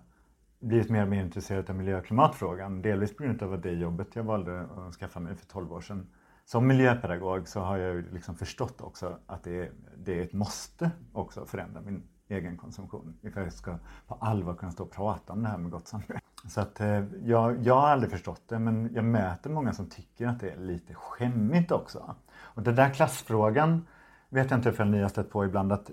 blivit 0.59 0.89
mer 0.89 1.01
och 1.01 1.07
mer 1.07 1.21
intresserad 1.21 1.69
av 1.69 1.75
miljö 1.75 1.97
och 1.97 2.05
klimatfrågan. 2.05 2.81
Delvis 2.81 3.15
på 3.15 3.23
grund 3.23 3.43
av 3.43 3.61
det 3.61 3.71
jobbet 3.71 4.07
jag 4.13 4.23
valde 4.23 4.61
att 4.61 4.95
skaffa 4.95 5.19
mig 5.19 5.35
för 5.35 5.45
12 5.45 5.73
år 5.73 5.81
sedan 5.81 6.07
som 6.51 6.68
miljöpedagog 6.68 7.48
så 7.48 7.59
har 7.59 7.77
jag 7.77 8.03
liksom 8.13 8.36
förstått 8.36 8.81
också 8.81 9.18
att 9.27 9.44
det 9.44 9.59
är, 9.59 9.71
det 9.98 10.19
är 10.19 10.24
ett 10.24 10.33
måste 10.33 10.92
också 11.13 11.42
att 11.42 11.50
förändra 11.50 11.81
min 11.81 12.03
egen 12.27 12.57
konsumtion. 12.57 13.18
Ifall 13.21 13.44
jag 13.44 13.53
ska 13.53 13.77
på 14.07 14.15
allvar 14.15 14.56
kunna 14.56 14.71
stå 14.71 14.83
och 14.83 14.92
prata 14.92 15.33
om 15.33 15.44
det 15.44 15.50
här 15.50 15.57
med 15.57 15.71
gott 15.71 15.88
samvete. 15.88 16.19
Så 16.48 16.62
att 16.62 16.80
eh, 16.80 17.03
jag, 17.24 17.63
jag 17.63 17.75
har 17.75 17.88
aldrig 17.88 18.12
förstått 18.12 18.42
det 18.48 18.59
men 18.59 18.94
jag 18.94 19.06
möter 19.06 19.50
många 19.50 19.74
som 19.74 19.89
tycker 19.89 20.27
att 20.27 20.39
det 20.39 20.50
är 20.50 20.57
lite 20.57 20.94
skämmigt 20.94 21.71
också. 21.71 22.15
Och 22.33 22.63
den 22.63 22.75
där 22.75 22.89
klassfrågan 22.89 23.88
vet 24.30 24.51
jag 24.51 24.59
inte 24.59 24.69
ifall 24.69 24.89
ni 24.89 25.01
har 25.01 25.09
stött 25.09 25.30
på 25.30 25.45
ibland 25.45 25.71
att 25.71 25.92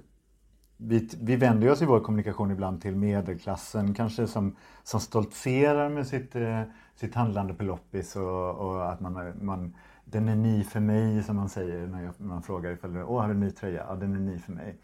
vi, 0.77 1.09
vi 1.21 1.37
vänder 1.37 1.71
oss 1.71 1.83
i 1.83 1.85
vår 1.85 2.01
kommunikation 2.01 2.51
ibland 2.51 2.83
till 2.83 2.97
medelklassen 2.97 3.95
kanske 3.95 4.27
som, 4.27 4.57
som 4.83 5.01
stoltserar 5.01 5.89
med 5.89 6.07
sitt, 6.07 6.37
eh, 6.37 6.63
sitt 7.01 7.15
handlande 7.15 7.55
på 7.55 7.65
loppis 7.65 8.17
och, 8.17 8.51
och 8.51 8.93
att 8.93 9.01
man, 9.01 9.33
man 9.41 9.75
den 10.05 10.29
är 10.29 10.37
ny 10.37 10.65
för 10.65 10.81
mig 10.81 11.23
som 11.23 11.37
man 11.37 11.49
säger 11.49 11.87
när 11.87 12.05
jag, 12.05 12.15
man 12.21 12.43
frågar 12.43 12.71
ifall 12.71 12.93
du 12.93 13.03
har 13.03 13.29
en 13.29 13.41
ny 13.41 13.51
tröja? 13.51 13.85
Ja, 13.89 13.95
den 13.95 14.15
är 14.15 14.21
ny 14.21 14.39
för 14.39 14.53
mig. 14.53 14.77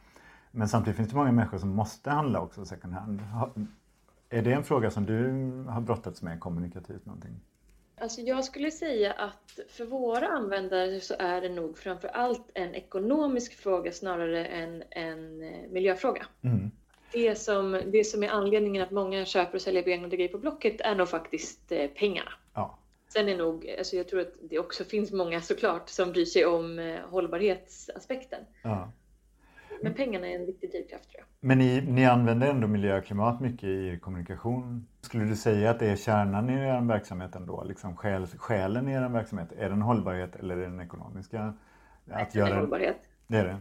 Men 0.50 0.68
samtidigt 0.68 0.96
finns 0.96 1.08
det 1.08 1.16
många 1.16 1.32
människor 1.32 1.58
som 1.58 1.68
måste 1.68 2.10
handla 2.10 2.40
också 2.40 2.64
second 2.64 2.94
hand. 2.94 3.20
Är 4.30 4.42
det 4.42 4.52
en 4.52 4.64
fråga 4.64 4.90
som 4.90 5.06
du 5.06 5.24
har 5.68 5.80
brottats 5.80 6.22
med 6.22 6.40
kommunikativt 6.40 7.06
någonting? 7.06 7.40
Alltså 8.00 8.20
jag 8.20 8.44
skulle 8.44 8.70
säga 8.70 9.12
att 9.12 9.58
för 9.68 9.84
våra 9.84 10.28
användare 10.28 11.00
så 11.00 11.14
är 11.18 11.40
det 11.40 11.48
nog 11.48 11.78
framför 11.78 12.08
allt 12.08 12.50
en 12.54 12.74
ekonomisk 12.74 13.54
fråga 13.54 13.92
snarare 13.92 14.46
än 14.46 14.82
en 14.90 15.42
eh, 15.42 15.70
miljöfråga. 15.70 16.26
Mm. 16.42 16.70
Det, 17.14 17.38
som, 17.38 17.80
det 17.86 18.04
som 18.04 18.22
är 18.22 18.28
anledningen 18.28 18.82
att 18.82 18.90
många 18.90 19.24
köper 19.24 19.54
och 19.54 19.60
säljer 19.60 19.82
begagnade 19.82 20.16
grejer 20.16 20.32
på 20.32 20.38
Blocket 20.38 20.80
är 20.80 20.94
nog 20.94 21.08
faktiskt 21.08 21.72
eh, 21.72 21.86
pengarna. 21.86 22.30
Ja. 22.54 22.78
Sen 23.08 23.28
är 23.28 23.36
nog, 23.36 23.74
alltså 23.78 23.96
jag 23.96 24.08
tror 24.08 24.20
att 24.20 24.32
det 24.50 24.58
också 24.58 24.84
finns 24.84 25.12
många 25.12 25.40
såklart 25.40 25.88
som 25.88 26.12
bryr 26.12 26.24
sig 26.24 26.46
om 26.46 26.78
eh, 26.78 27.00
hållbarhetsaspekten. 27.10 28.40
Ja. 28.62 28.92
Men 29.82 29.94
pengarna 29.94 30.28
är 30.28 30.34
en 30.34 30.46
viktig 30.46 30.70
drivkraft 30.70 31.10
tror 31.10 31.18
jag. 31.18 31.26
Men 31.40 31.58
ni, 31.58 31.80
ni 31.80 32.04
använder 32.06 32.50
ändå 32.50 32.68
miljö 32.68 32.98
och 32.98 33.04
klimat 33.04 33.40
mycket 33.40 33.64
i 33.64 33.88
er 33.88 33.98
kommunikation. 33.98 34.86
Skulle 35.00 35.24
du 35.24 35.36
säga 35.36 35.70
att 35.70 35.78
det 35.78 35.86
är 35.86 35.96
kärnan 35.96 36.50
i 36.50 36.52
er 36.52 36.88
verksamhet 36.88 37.34
ändå? 37.34 37.64
Liksom 37.64 37.96
själ, 37.96 38.26
själen 38.26 38.88
i 38.88 38.92
er 38.92 39.08
verksamhet? 39.08 39.48
Är 39.58 39.70
den 39.70 39.82
hållbarhet 39.82 40.36
eller 40.36 40.56
är 40.56 40.62
den 40.62 40.80
ekonomiska? 40.80 41.54
Nej, 42.04 42.28
den 42.32 42.46
är 42.46 42.56
hållbarhet. 42.56 42.96
Det 43.26 43.36
är 43.36 43.44
det? 43.44 43.56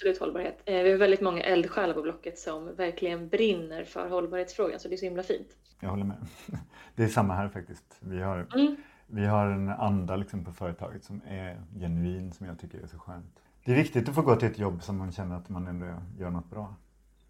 Absolut 0.00 0.18
hållbarhet. 0.18 0.62
Eh, 0.64 0.82
vi 0.82 0.90
har 0.90 0.98
väldigt 0.98 1.20
många 1.20 1.42
eldsjälar 1.42 1.94
på 1.94 2.02
Blocket 2.02 2.38
som 2.38 2.74
verkligen 2.74 3.28
brinner 3.28 3.84
för 3.84 4.08
hållbarhetsfrågan 4.08 4.80
så 4.80 4.88
det 4.88 4.94
är 4.94 4.96
så 4.96 5.04
himla 5.04 5.22
fint. 5.22 5.48
Jag 5.80 5.90
håller 5.90 6.04
med. 6.04 6.16
Det 6.94 7.02
är 7.02 7.08
samma 7.08 7.34
här 7.34 7.48
faktiskt. 7.48 7.96
Vi 8.00 8.22
har, 8.22 8.46
mm. 8.54 8.76
vi 9.06 9.26
har 9.26 9.46
en 9.46 9.68
anda 9.68 10.16
liksom 10.16 10.44
på 10.44 10.52
företaget 10.52 11.04
som 11.04 11.20
är 11.28 11.60
genuin 11.80 12.32
som 12.32 12.46
jag 12.46 12.58
tycker 12.58 12.78
är 12.78 12.86
så 12.86 12.98
skönt. 12.98 13.40
Det 13.64 13.72
är 13.72 13.76
viktigt 13.76 14.08
att 14.08 14.14
få 14.14 14.22
gå 14.22 14.36
till 14.36 14.48
ett 14.48 14.58
jobb 14.58 14.82
som 14.82 14.98
man 14.98 15.12
känner 15.12 15.36
att 15.36 15.48
man 15.48 15.66
ändå 15.66 15.86
gör 16.18 16.30
något 16.30 16.50
bra. 16.50 16.74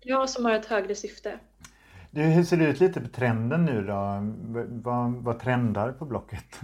Ja, 0.00 0.26
som 0.26 0.44
har 0.44 0.52
ett 0.52 0.66
högre 0.66 0.94
syfte. 0.94 1.38
Du, 2.10 2.22
hur 2.22 2.44
ser 2.44 2.56
det 2.56 2.64
ut 2.64 2.80
lite 2.80 3.00
på 3.00 3.08
trenden 3.08 3.64
nu 3.64 3.86
då? 3.86 4.20
Vad, 4.68 5.12
vad 5.12 5.38
trendar 5.38 5.92
på 5.92 6.04
Blocket? 6.04 6.60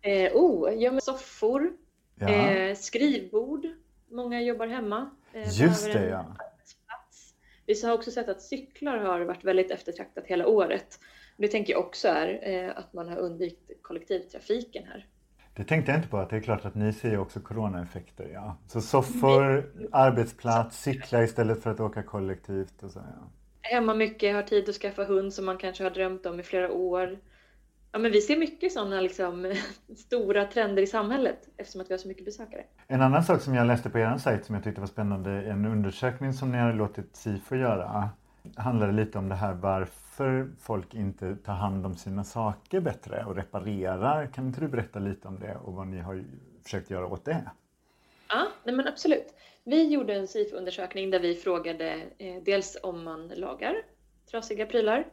Eh, 0.00 0.32
oh, 0.34 0.72
ja 0.74 0.92
men 0.92 1.00
soffor, 1.00 1.72
ja. 2.14 2.28
eh, 2.28 2.74
skrivbord, 2.76 3.66
många 4.10 4.40
jobbar 4.42 4.66
hemma. 4.66 5.10
Eh, 5.32 5.60
Just 5.60 5.92
det, 5.92 6.08
ja. 6.08 6.36
Vi 7.66 7.86
har 7.86 7.92
också 7.92 8.10
sett 8.10 8.28
att 8.28 8.42
cyklar 8.42 8.98
har 8.98 9.20
varit 9.20 9.44
väldigt 9.44 9.70
eftertraktat 9.70 10.26
hela 10.26 10.46
året. 10.46 11.00
Det 11.36 11.48
tänker 11.48 11.72
jag 11.72 11.84
också 11.86 12.08
är 12.08 12.40
eh, 12.42 12.78
att 12.78 12.92
man 12.92 13.08
har 13.08 13.16
undvikit 13.16 13.82
kollektivtrafiken 13.82 14.84
här. 14.86 15.06
Det 15.54 15.64
tänkte 15.64 15.92
jag 15.92 15.98
inte 15.98 16.08
på, 16.08 16.18
att 16.18 16.30
det 16.30 16.36
är 16.36 16.40
klart 16.40 16.64
att 16.64 16.74
ni 16.74 16.92
ser 16.92 17.18
också 17.18 17.40
coronaeffekter. 17.40 18.30
Ja. 18.34 18.56
Så 18.66 18.80
soffor, 18.80 19.72
arbetsplats, 19.92 20.82
cykla 20.82 21.22
istället 21.22 21.62
för 21.62 21.70
att 21.70 21.80
åka 21.80 22.02
kollektivt 22.02 22.82
och 22.82 22.90
så. 22.90 22.98
Ja. 22.98 23.30
hemma 23.62 23.94
mycket, 23.94 24.34
har 24.34 24.42
tid 24.42 24.68
att 24.68 24.74
skaffa 24.74 25.04
hund 25.04 25.34
som 25.34 25.46
man 25.46 25.58
kanske 25.58 25.84
har 25.84 25.90
drömt 25.90 26.26
om 26.26 26.40
i 26.40 26.42
flera 26.42 26.72
år. 26.72 27.18
Ja, 27.98 28.02
men 28.02 28.12
vi 28.12 28.20
ser 28.20 28.36
mycket 28.36 28.72
sådana 28.72 29.00
liksom, 29.00 29.54
stora 29.96 30.44
trender 30.44 30.82
i 30.82 30.86
samhället 30.86 31.48
eftersom 31.56 31.80
att 31.80 31.90
vi 31.90 31.94
har 31.94 31.98
så 31.98 32.08
mycket 32.08 32.24
besökare. 32.24 32.64
En 32.86 33.02
annan 33.02 33.24
sak 33.24 33.42
som 33.42 33.54
jag 33.54 33.66
läste 33.66 33.90
på 33.90 33.98
er 33.98 34.18
sajt 34.18 34.44
som 34.44 34.54
jag 34.54 34.64
tyckte 34.64 34.80
var 34.80 34.88
spännande, 34.88 35.30
en 35.30 35.66
undersökning 35.66 36.32
som 36.32 36.52
ni 36.52 36.58
har 36.58 36.72
låtit 36.72 37.16
SIFO 37.16 37.56
göra, 37.56 38.08
handlade 38.56 38.92
lite 38.92 39.18
om 39.18 39.28
det 39.28 39.34
här 39.34 39.54
varför 39.54 40.50
folk 40.60 40.94
inte 40.94 41.36
tar 41.36 41.52
hand 41.52 41.86
om 41.86 41.96
sina 41.96 42.24
saker 42.24 42.80
bättre 42.80 43.24
och 43.24 43.36
reparerar. 43.36 44.26
Kan 44.26 44.46
inte 44.46 44.60
du 44.60 44.68
berätta 44.68 44.98
lite 44.98 45.28
om 45.28 45.40
det 45.40 45.56
och 45.64 45.72
vad 45.72 45.86
ni 45.86 45.98
har 45.98 46.24
försökt 46.62 46.90
göra 46.90 47.06
åt 47.06 47.24
det? 47.24 47.50
Ja, 48.28 48.46
nej 48.64 48.74
men 48.74 48.88
absolut. 48.88 49.34
Vi 49.64 49.92
gjorde 49.92 50.14
en 50.14 50.28
SIFO-undersökning 50.28 51.10
där 51.10 51.20
vi 51.20 51.34
frågade 51.34 52.02
eh, 52.18 52.42
dels 52.44 52.76
om 52.82 53.04
man 53.04 53.28
lagar 53.28 53.74
trasiga 54.30 54.66
prylar, 54.66 55.06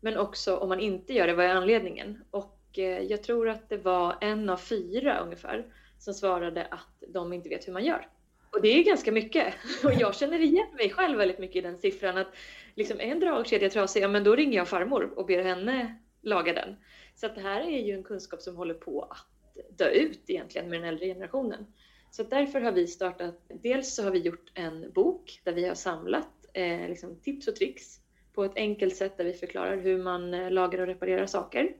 men 0.00 0.16
också 0.16 0.56
om 0.56 0.68
man 0.68 0.80
inte 0.80 1.12
gör 1.12 1.26
det, 1.26 1.34
vad 1.34 1.46
är 1.46 1.54
anledningen? 1.54 2.24
Och 2.30 2.78
eh, 2.78 3.02
jag 3.02 3.22
tror 3.22 3.48
att 3.48 3.68
det 3.68 3.76
var 3.76 4.16
en 4.20 4.50
av 4.50 4.56
fyra 4.56 5.18
ungefär 5.18 5.66
som 5.98 6.14
svarade 6.14 6.66
att 6.66 7.04
de 7.08 7.32
inte 7.32 7.48
vet 7.48 7.68
hur 7.68 7.72
man 7.72 7.84
gör. 7.84 8.08
Och 8.50 8.62
det 8.62 8.68
är 8.68 8.82
ganska 8.82 9.12
mycket. 9.12 9.54
Och 9.84 9.92
jag 9.92 10.14
känner 10.14 10.40
igen 10.40 10.68
mig 10.76 10.90
själv 10.90 11.18
väldigt 11.18 11.38
mycket 11.38 11.56
i 11.56 11.60
den 11.60 11.78
siffran 11.78 12.18
att 12.18 12.34
liksom 12.74 13.00
är 13.00 13.04
en 13.04 13.20
dragkedja 13.20 13.70
trasig, 13.70 14.02
ja 14.02 14.08
men 14.08 14.24
då 14.24 14.36
ringer 14.36 14.58
jag 14.58 14.68
farmor 14.68 15.12
och 15.16 15.26
ber 15.26 15.42
henne 15.42 15.98
laga 16.22 16.52
den. 16.52 16.76
Så 17.14 17.26
att 17.26 17.34
det 17.34 17.40
här 17.40 17.60
är 17.60 17.78
ju 17.78 17.94
en 17.94 18.02
kunskap 18.02 18.42
som 18.42 18.56
håller 18.56 18.74
på 18.74 19.02
att 19.02 19.78
dö 19.78 19.90
ut 19.90 20.20
egentligen 20.26 20.68
med 20.68 20.80
den 20.80 20.88
äldre 20.88 21.06
generationen. 21.06 21.66
Så 22.10 22.22
därför 22.22 22.60
har 22.60 22.72
vi 22.72 22.86
startat, 22.86 23.42
dels 23.48 23.94
så 23.94 24.02
har 24.02 24.10
vi 24.10 24.18
gjort 24.18 24.50
en 24.54 24.92
bok 24.92 25.40
där 25.44 25.52
vi 25.52 25.68
har 25.68 25.74
samlat 25.74 26.28
eh, 26.52 26.88
liksom 26.88 27.20
tips 27.20 27.48
och 27.48 27.56
tricks 27.56 28.00
på 28.38 28.44
ett 28.44 28.56
enkelt 28.56 28.96
sätt 28.96 29.16
där 29.16 29.24
vi 29.24 29.32
förklarar 29.32 29.76
hur 29.76 30.02
man 30.02 30.34
eh, 30.34 30.50
lagar 30.50 30.78
och 30.78 30.86
reparerar 30.86 31.26
saker 31.26 31.72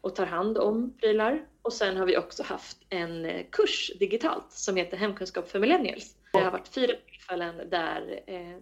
och 0.00 0.14
tar 0.14 0.26
hand 0.26 0.58
om 0.58 0.96
prylar. 1.00 1.46
Och 1.62 1.72
sen 1.72 1.96
har 1.96 2.06
vi 2.06 2.16
också 2.16 2.42
haft 2.42 2.78
en 2.88 3.24
eh, 3.24 3.46
kurs 3.52 3.92
digitalt 3.98 4.52
som 4.52 4.76
heter 4.76 4.96
Hemkunskap 4.96 5.48
för 5.48 5.60
millennials. 5.60 6.16
Det 6.32 6.38
har 6.38 6.50
varit 6.50 6.68
fyra 6.68 6.92
tillfällen 7.06 7.70
där 7.70 8.20
eh, 8.26 8.56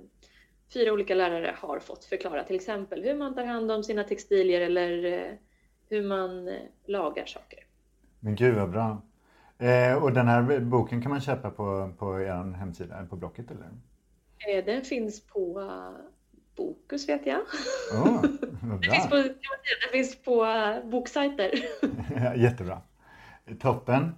fyra 0.73 0.93
olika 0.93 1.15
lärare 1.15 1.55
har 1.59 1.79
fått 1.79 2.05
förklara 2.05 2.45
till 2.45 2.57
exempel 2.57 3.03
hur 3.03 3.15
man 3.15 3.35
tar 3.35 3.45
hand 3.45 3.71
om 3.71 3.83
sina 3.83 4.05
textilier 4.05 4.61
eller 4.61 5.05
eh, 5.05 5.33
hur 5.89 6.03
man 6.03 6.49
eh, 6.49 6.55
lagar 6.87 7.27
saker. 7.27 7.59
Men 8.21 8.35
gud 8.35 8.55
vad 8.55 8.71
bra. 8.71 9.03
Eh, 9.59 10.03
och 10.03 10.13
den 10.13 10.29
här 10.29 10.61
boken 10.61 11.03
kan 11.03 11.11
man 11.11 11.21
köpa 11.21 11.51
på, 11.51 11.93
på 11.99 12.21
er 12.21 12.53
hemsida, 12.53 13.07
på 13.11 13.17
Blocket 13.17 13.47
eller? 13.51 13.71
Den 14.63 14.83
finns 14.83 15.27
på 15.27 15.61
Bokus 16.57 17.09
vet 17.09 17.27
jag. 17.27 17.41
Oh, 17.93 18.23
den, 18.63 18.83
finns 18.83 19.09
på, 19.09 19.17
den 19.17 19.93
finns 19.93 20.17
på 20.17 20.47
boksajter. 20.85 21.51
Jättebra. 22.37 22.81
Toppen. 23.61 24.15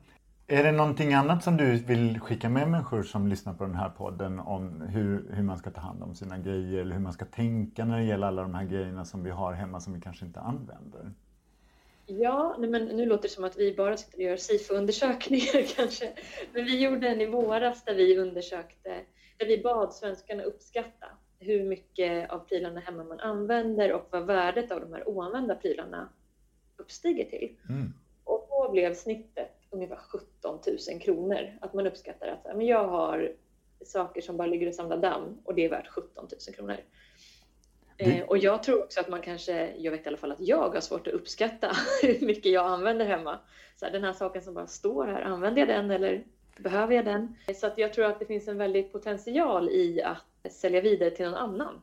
Är 0.49 0.65
det 0.65 0.73
någonting 0.73 1.15
annat 1.15 1.45
som 1.45 1.57
du 1.57 1.77
vill 1.77 2.21
skicka 2.21 2.49
med 2.49 2.71
människor 2.71 3.03
som 3.03 3.27
lyssnar 3.27 3.55
på 3.55 3.65
den 3.65 3.75
här 3.75 3.89
podden 3.89 4.39
om 4.39 4.81
hur, 4.81 5.27
hur 5.31 5.43
man 5.43 5.59
ska 5.59 5.71
ta 5.71 5.81
hand 5.81 6.03
om 6.03 6.15
sina 6.15 6.39
grejer 6.39 6.81
eller 6.81 6.95
hur 6.95 7.03
man 7.03 7.13
ska 7.13 7.25
tänka 7.25 7.85
när 7.85 7.99
det 7.99 8.05
gäller 8.05 8.27
alla 8.27 8.43
de 8.43 8.55
här 8.55 8.65
grejerna 8.65 9.05
som 9.05 9.25
vi 9.25 9.31
har 9.31 9.53
hemma 9.53 9.81
som 9.81 9.95
vi 9.95 10.01
kanske 10.01 10.25
inte 10.25 10.41
använder? 10.41 11.13
Ja, 12.07 12.57
men 12.59 12.71
nu 12.71 13.07
låter 13.07 13.23
det 13.23 13.35
som 13.35 13.45
att 13.45 13.57
vi 13.57 13.75
bara 13.75 13.97
sitter 13.97 14.19
och 14.19 14.25
gör 14.25 14.37
SIFO-undersökningar 14.37 15.77
kanske. 15.77 16.13
Men 16.53 16.65
vi 16.65 16.81
gjorde 16.85 17.09
en 17.09 17.21
i 17.21 17.27
våras 17.27 17.85
där 17.85 17.95
vi 17.95 18.19
undersökte, 18.19 19.01
där 19.37 19.47
vi 19.47 19.63
bad 19.63 19.95
svenskarna 19.95 20.43
uppskatta 20.43 21.07
hur 21.47 21.65
mycket 21.65 22.31
av 22.31 22.39
prylarna 22.39 22.81
hemma 22.81 23.05
man 23.05 23.21
använder 23.21 23.93
och 23.93 24.09
vad 24.11 24.27
värdet 24.27 24.73
av 24.73 24.81
de 24.81 24.93
här 24.93 25.09
oanvända 25.09 25.55
prylarna 25.55 26.09
uppstiger 26.77 27.25
till. 27.25 27.57
Mm. 27.69 27.93
Och 28.25 28.47
då 28.51 28.69
blev 28.73 28.95
snittet 28.95 29.53
ungefär 29.71 29.97
17 29.97 30.59
000 30.91 31.01
kronor. 31.01 31.59
Att 31.61 31.75
man 31.75 31.87
uppskattar 31.87 32.29
att 32.29 32.57
men 32.57 32.67
jag 32.67 32.89
har 32.89 33.33
saker 33.85 34.21
som 34.21 34.37
bara 34.37 34.49
ligger 34.49 34.69
och 34.69 34.75
samlar 34.75 34.97
damm 34.97 35.39
och 35.45 35.55
det 35.55 35.65
är 35.65 35.71
värt 35.71 35.89
17 35.89 36.29
000 36.47 36.55
kronor. 36.55 36.77
Eh, 37.99 38.23
och 38.23 38.39
jag 38.39 38.63
tror 38.63 38.83
också 38.83 39.01
att 39.01 39.09
man 39.09 39.21
kanske, 39.21 39.73
jag 39.77 39.93
vet 39.93 40.05
i 40.05 40.09
alla 40.09 40.17
fall 40.17 40.33
att 40.33 40.41
jag 40.41 40.69
har 40.69 40.81
svårt 40.81 41.07
att 41.07 41.13
uppskatta 41.13 41.73
hur 42.03 42.27
mycket 42.27 42.53
jag 42.53 42.67
använder 42.67 43.07
hemma. 43.07 43.39
Så 43.77 43.85
här, 43.85 43.93
den 43.93 44.05
här 44.05 44.13
saken 44.13 44.43
som 44.43 44.55
bara 44.55 44.67
står 44.67 45.07
här, 45.07 45.23
använder 45.23 45.61
jag 45.61 45.69
den 45.69 45.91
eller 45.91 46.25
behöver 46.57 46.95
jag 46.95 47.05
den? 47.05 47.37
Så 47.55 47.67
att 47.67 47.79
jag 47.79 47.93
tror 47.93 48.05
att 48.05 48.19
det 48.19 48.27
finns 48.27 48.49
en 48.49 48.59
väldig 48.59 48.93
potential 48.93 49.69
i 49.69 50.03
att 50.03 50.25
sälja 50.53 50.81
vidare 50.81 51.11
till 51.11 51.25
någon 51.25 51.35
annan. 51.35 51.81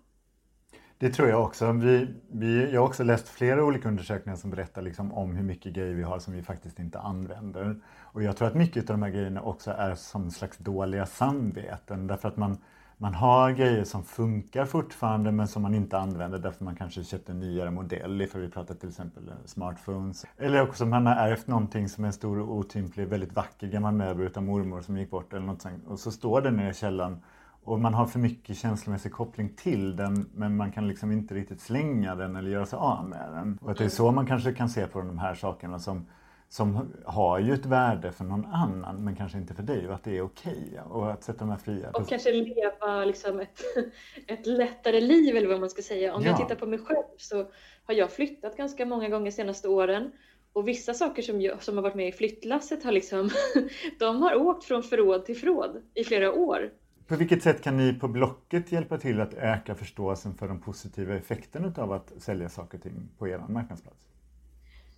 Det 0.97 1.09
tror 1.09 1.29
jag 1.29 1.43
också. 1.43 1.71
Vi, 1.71 2.07
vi, 2.31 2.71
jag 2.71 2.81
har 2.81 2.87
också 2.87 3.03
läst 3.03 3.29
flera 3.29 3.63
olika 3.63 3.87
undersökningar 3.87 4.37
som 4.37 4.49
berättar 4.49 4.81
liksom 4.81 5.13
om 5.13 5.35
hur 5.35 5.43
mycket 5.43 5.73
grejer 5.73 5.93
vi 5.93 6.03
har 6.03 6.19
som 6.19 6.33
vi 6.33 6.43
faktiskt 6.43 6.79
inte 6.79 6.99
använder. 6.99 7.75
Och 7.99 8.23
jag 8.23 8.37
tror 8.37 8.47
att 8.47 8.55
mycket 8.55 8.89
av 8.89 8.93
de 8.93 9.03
här 9.03 9.09
grejerna 9.09 9.41
också 9.41 9.71
är 9.71 9.95
som 9.95 10.31
slags 10.31 10.57
dåliga 10.57 11.05
samveten 11.05 12.07
därför 12.07 12.27
att 12.27 12.37
man 12.37 12.57
man 12.97 13.13
har 13.13 13.51
grejer 13.51 13.83
som 13.83 14.03
funkar 14.03 14.65
fortfarande 14.65 15.31
men 15.31 15.47
som 15.47 15.61
man 15.61 15.75
inte 15.75 15.97
använder 15.97 16.39
därför 16.39 16.65
man 16.65 16.75
kanske 16.75 17.03
köpte 17.03 17.31
en 17.31 17.39
nyare 17.39 17.71
modell. 17.71 18.27
För 18.27 18.39
vi 18.39 18.49
pratar 18.49 18.75
till 18.75 18.89
exempel 18.89 19.31
smartphones. 19.45 20.25
Eller 20.37 20.61
också 20.61 20.85
man 20.85 21.05
har 21.05 21.15
ärvt 21.15 21.47
någonting 21.47 21.89
som 21.89 22.03
är 22.03 22.07
en 22.07 22.13
stor 22.13 22.39
och 22.39 22.55
otymplig, 22.55 23.07
väldigt 23.07 23.33
vacker 23.33 23.67
gammal 23.67 23.93
möbel 23.93 24.25
utav 24.25 24.43
mormor 24.43 24.81
som 24.81 24.97
gick 24.97 25.09
bort 25.09 25.33
eller 25.33 25.45
något 25.45 25.61
sånt. 25.61 25.87
Och 25.87 25.99
så 25.99 26.11
står 26.11 26.41
den 26.41 26.55
nere 26.55 26.69
i 26.69 26.73
källaren 26.73 27.21
och 27.63 27.79
man 27.79 27.93
har 27.93 28.05
för 28.05 28.19
mycket 28.19 28.57
känslomässig 28.57 29.11
koppling 29.11 29.49
till 29.55 29.95
den 29.95 30.29
men 30.33 30.57
man 30.57 30.71
kan 30.71 30.87
liksom 30.87 31.11
inte 31.11 31.35
riktigt 31.35 31.61
slänga 31.61 32.15
den 32.15 32.35
eller 32.35 32.49
göra 32.49 32.65
sig 32.65 32.77
av 32.77 33.09
med 33.09 33.31
den. 33.31 33.57
Och 33.61 33.71
att 33.71 33.77
det 33.77 33.85
är 33.85 33.89
så 33.89 34.11
man 34.11 34.27
kanske 34.27 34.53
kan 34.53 34.69
se 34.69 34.87
på 34.87 34.99
de 34.99 35.19
här 35.19 35.35
sakerna 35.35 35.79
som 35.79 36.05
som 36.53 36.93
har 37.05 37.39
ju 37.39 37.53
ett 37.53 37.65
värde 37.65 38.11
för 38.11 38.23
någon 38.23 38.45
annan 38.45 39.03
men 39.03 39.15
kanske 39.15 39.37
inte 39.37 39.53
för 39.53 39.63
dig 39.63 39.87
och 39.87 39.95
att 39.95 40.03
det 40.03 40.17
är 40.17 40.21
okej 40.21 40.67
okay, 40.71 40.79
och 40.89 41.11
att 41.11 41.23
sätta 41.23 41.39
de 41.39 41.49
här 41.49 41.57
fria. 41.57 41.89
Och 41.93 42.07
kanske 42.07 42.31
leva 42.31 43.05
liksom 43.05 43.39
ett, 43.39 43.61
ett 44.27 44.45
lättare 44.45 45.01
liv 45.01 45.35
eller 45.35 45.47
vad 45.47 45.59
man 45.59 45.69
ska 45.69 45.81
säga. 45.81 46.15
Om 46.15 46.23
ja. 46.23 46.29
jag 46.29 46.37
tittar 46.37 46.55
på 46.55 46.65
mig 46.65 46.79
själv 46.79 47.03
så 47.17 47.45
har 47.85 47.93
jag 47.93 48.11
flyttat 48.11 48.57
ganska 48.57 48.85
många 48.85 49.09
gånger 49.09 49.25
de 49.25 49.31
senaste 49.31 49.67
åren 49.67 50.11
och 50.53 50.67
vissa 50.67 50.93
saker 50.93 51.21
som, 51.21 51.41
jag, 51.41 51.63
som 51.63 51.77
har 51.77 51.83
varit 51.83 51.95
med 51.95 52.07
i 52.07 52.11
flyttlasset 52.11 52.83
har 52.83 52.91
liksom, 52.91 53.29
de 53.99 54.21
har 54.21 54.35
åkt 54.35 54.63
från 54.63 54.83
förråd 54.83 55.25
till 55.25 55.37
förråd 55.37 55.81
i 55.93 56.03
flera 56.03 56.33
år. 56.33 56.71
På 57.07 57.15
vilket 57.15 57.43
sätt 57.43 57.61
kan 57.63 57.77
ni 57.77 57.93
på 57.93 58.07
Blocket 58.07 58.71
hjälpa 58.71 58.97
till 58.97 59.21
att 59.21 59.33
öka 59.33 59.75
förståelsen 59.75 60.33
för 60.33 60.47
de 60.47 60.61
positiva 60.61 61.15
effekterna 61.15 61.73
av 61.77 61.91
att 61.91 62.13
sälja 62.17 62.49
saker 62.49 62.77
och 62.77 62.83
ting 62.83 63.09
på 63.17 63.27
er 63.27 63.43
marknadsplats? 63.49 64.07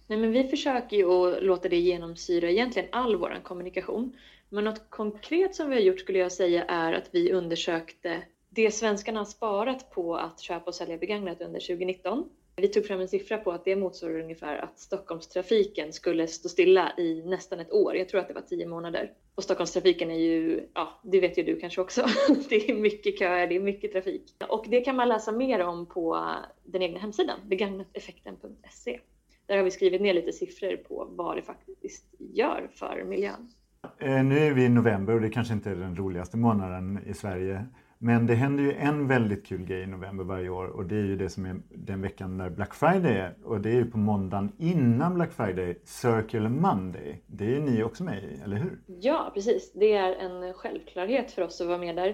Nej, 0.08 0.20
men 0.20 0.32
vi 0.32 0.44
försöker 0.48 0.98
ju 0.98 1.06
att 1.06 1.44
låta 1.44 1.70
det 1.70 1.80
genomsyra 1.80 2.50
egentligen 2.50 2.90
all 2.92 3.16
vår 3.16 3.40
kommunikation. 3.44 4.18
Men 4.50 4.64
något 4.64 4.90
konkret 4.90 5.56
som 5.56 5.70
vi 5.70 5.76
har 5.76 5.82
gjort 5.82 6.00
skulle 6.00 6.20
jag 6.20 6.32
säga 6.32 6.64
är 6.64 6.94
att 6.94 7.10
vi 7.12 7.32
undersökte 7.32 8.24
det 8.50 8.72
svenskarna 8.72 9.20
har 9.20 9.26
sparat 9.26 9.92
på 9.92 10.16
att 10.16 10.40
köpa 10.40 10.66
och 10.66 10.76
sälja 10.76 10.98
begagnat 10.98 11.42
under 11.42 11.60
2019. 11.60 12.30
Vi 12.58 12.68
tog 12.68 12.86
fram 12.86 13.02
en 13.02 13.08
siffra 13.08 13.38
på 13.38 13.52
att 13.52 13.66
det 13.66 13.76
motsvarar 13.76 14.20
ungefär 14.20 14.58
att 14.58 14.80
Stockholmstrafiken 14.80 15.94
skulle 15.94 16.28
stå 16.28 16.50
stilla 16.50 16.92
i 16.98 17.24
nästan 17.26 17.60
ett 17.60 17.72
år. 17.72 17.96
Jag 17.96 18.10
tror 18.10 18.22
att 18.22 18.28
det 18.28 18.34
var 18.34 18.42
tio 18.42 18.68
månader. 18.68 19.12
Och 19.36 19.44
Stockholmstrafiken 19.44 20.12
är 20.12 20.20
ju, 20.20 20.68
ja, 20.74 21.00
det 21.04 21.20
vet 21.20 21.38
ju 21.38 21.44
du 21.44 21.60
kanske 21.60 21.82
också. 21.82 22.06
Det 22.50 22.70
är 22.70 22.76
mycket 22.76 23.20
köer, 23.20 23.48
det 23.48 23.56
är 23.56 23.60
mycket 23.60 23.92
trafik. 23.92 24.36
Och 24.50 24.66
det 24.70 24.82
kan 24.82 24.96
man 24.96 25.10
läsa 25.10 25.32
mer 25.32 25.60
om 25.60 25.86
på 25.86 26.36
den 26.64 26.82
egna 26.82 27.00
hemsidan, 27.00 27.40
begagnateffekten.se. 27.46 29.00
Där 29.46 29.58
har 29.58 29.64
vi 29.64 29.72
skrivit 29.72 30.02
ner 30.02 30.14
lite 30.14 30.32
siffror 30.32 30.76
på 30.76 31.08
vad 31.12 31.38
det 31.38 31.42
faktiskt 31.42 32.06
gör 32.20 32.70
för 32.74 33.04
miljön. 33.04 33.52
Eh, 34.00 34.24
nu 34.24 34.38
är 34.38 34.54
vi 34.54 34.66
i 34.66 34.70
november 34.70 35.14
och 35.14 35.22
det 35.22 35.30
kanske 35.30 35.54
inte 35.54 35.70
är 35.70 35.76
den 35.76 35.96
roligaste 35.96 36.38
månaden 36.38 37.00
i 37.06 37.14
Sverige. 37.14 37.66
Men 38.06 38.28
det 38.28 38.34
händer 38.36 38.64
ju 38.64 38.74
en 38.74 39.08
väldigt 39.08 39.46
kul 39.46 39.66
grej 39.66 39.82
i 39.82 39.88
november 39.88 40.24
varje 40.24 40.50
år 40.50 40.68
och 40.68 40.86
det 40.86 40.96
är 40.96 41.04
ju 41.04 41.16
det 41.16 41.30
som 41.30 41.46
är 41.46 41.56
den 41.70 42.02
veckan 42.02 42.38
när 42.38 42.50
Black 42.50 42.74
Friday 42.74 43.18
är. 43.18 43.36
Och 43.44 43.62
det 43.62 43.70
är 43.70 43.74
ju 43.74 43.92
på 43.92 43.98
måndagen 43.98 44.52
innan 44.58 45.16
Black 45.16 45.32
Friday, 45.32 45.80
Circle 45.84 46.50
Monday. 46.50 47.22
Det 47.28 47.56
är 47.56 47.60
ni 47.60 47.84
också 47.84 48.04
med 48.04 48.24
i, 48.24 48.42
eller 48.44 48.58
hur? 48.58 48.80
Ja, 49.02 49.32
precis. 49.34 49.74
Det 49.74 49.94
är 49.94 50.16
en 50.16 50.54
självklarhet 50.54 51.32
för 51.32 51.42
oss 51.42 51.62
att 51.62 51.68
vara 51.68 51.78
med 51.78 51.96
där. 51.96 52.10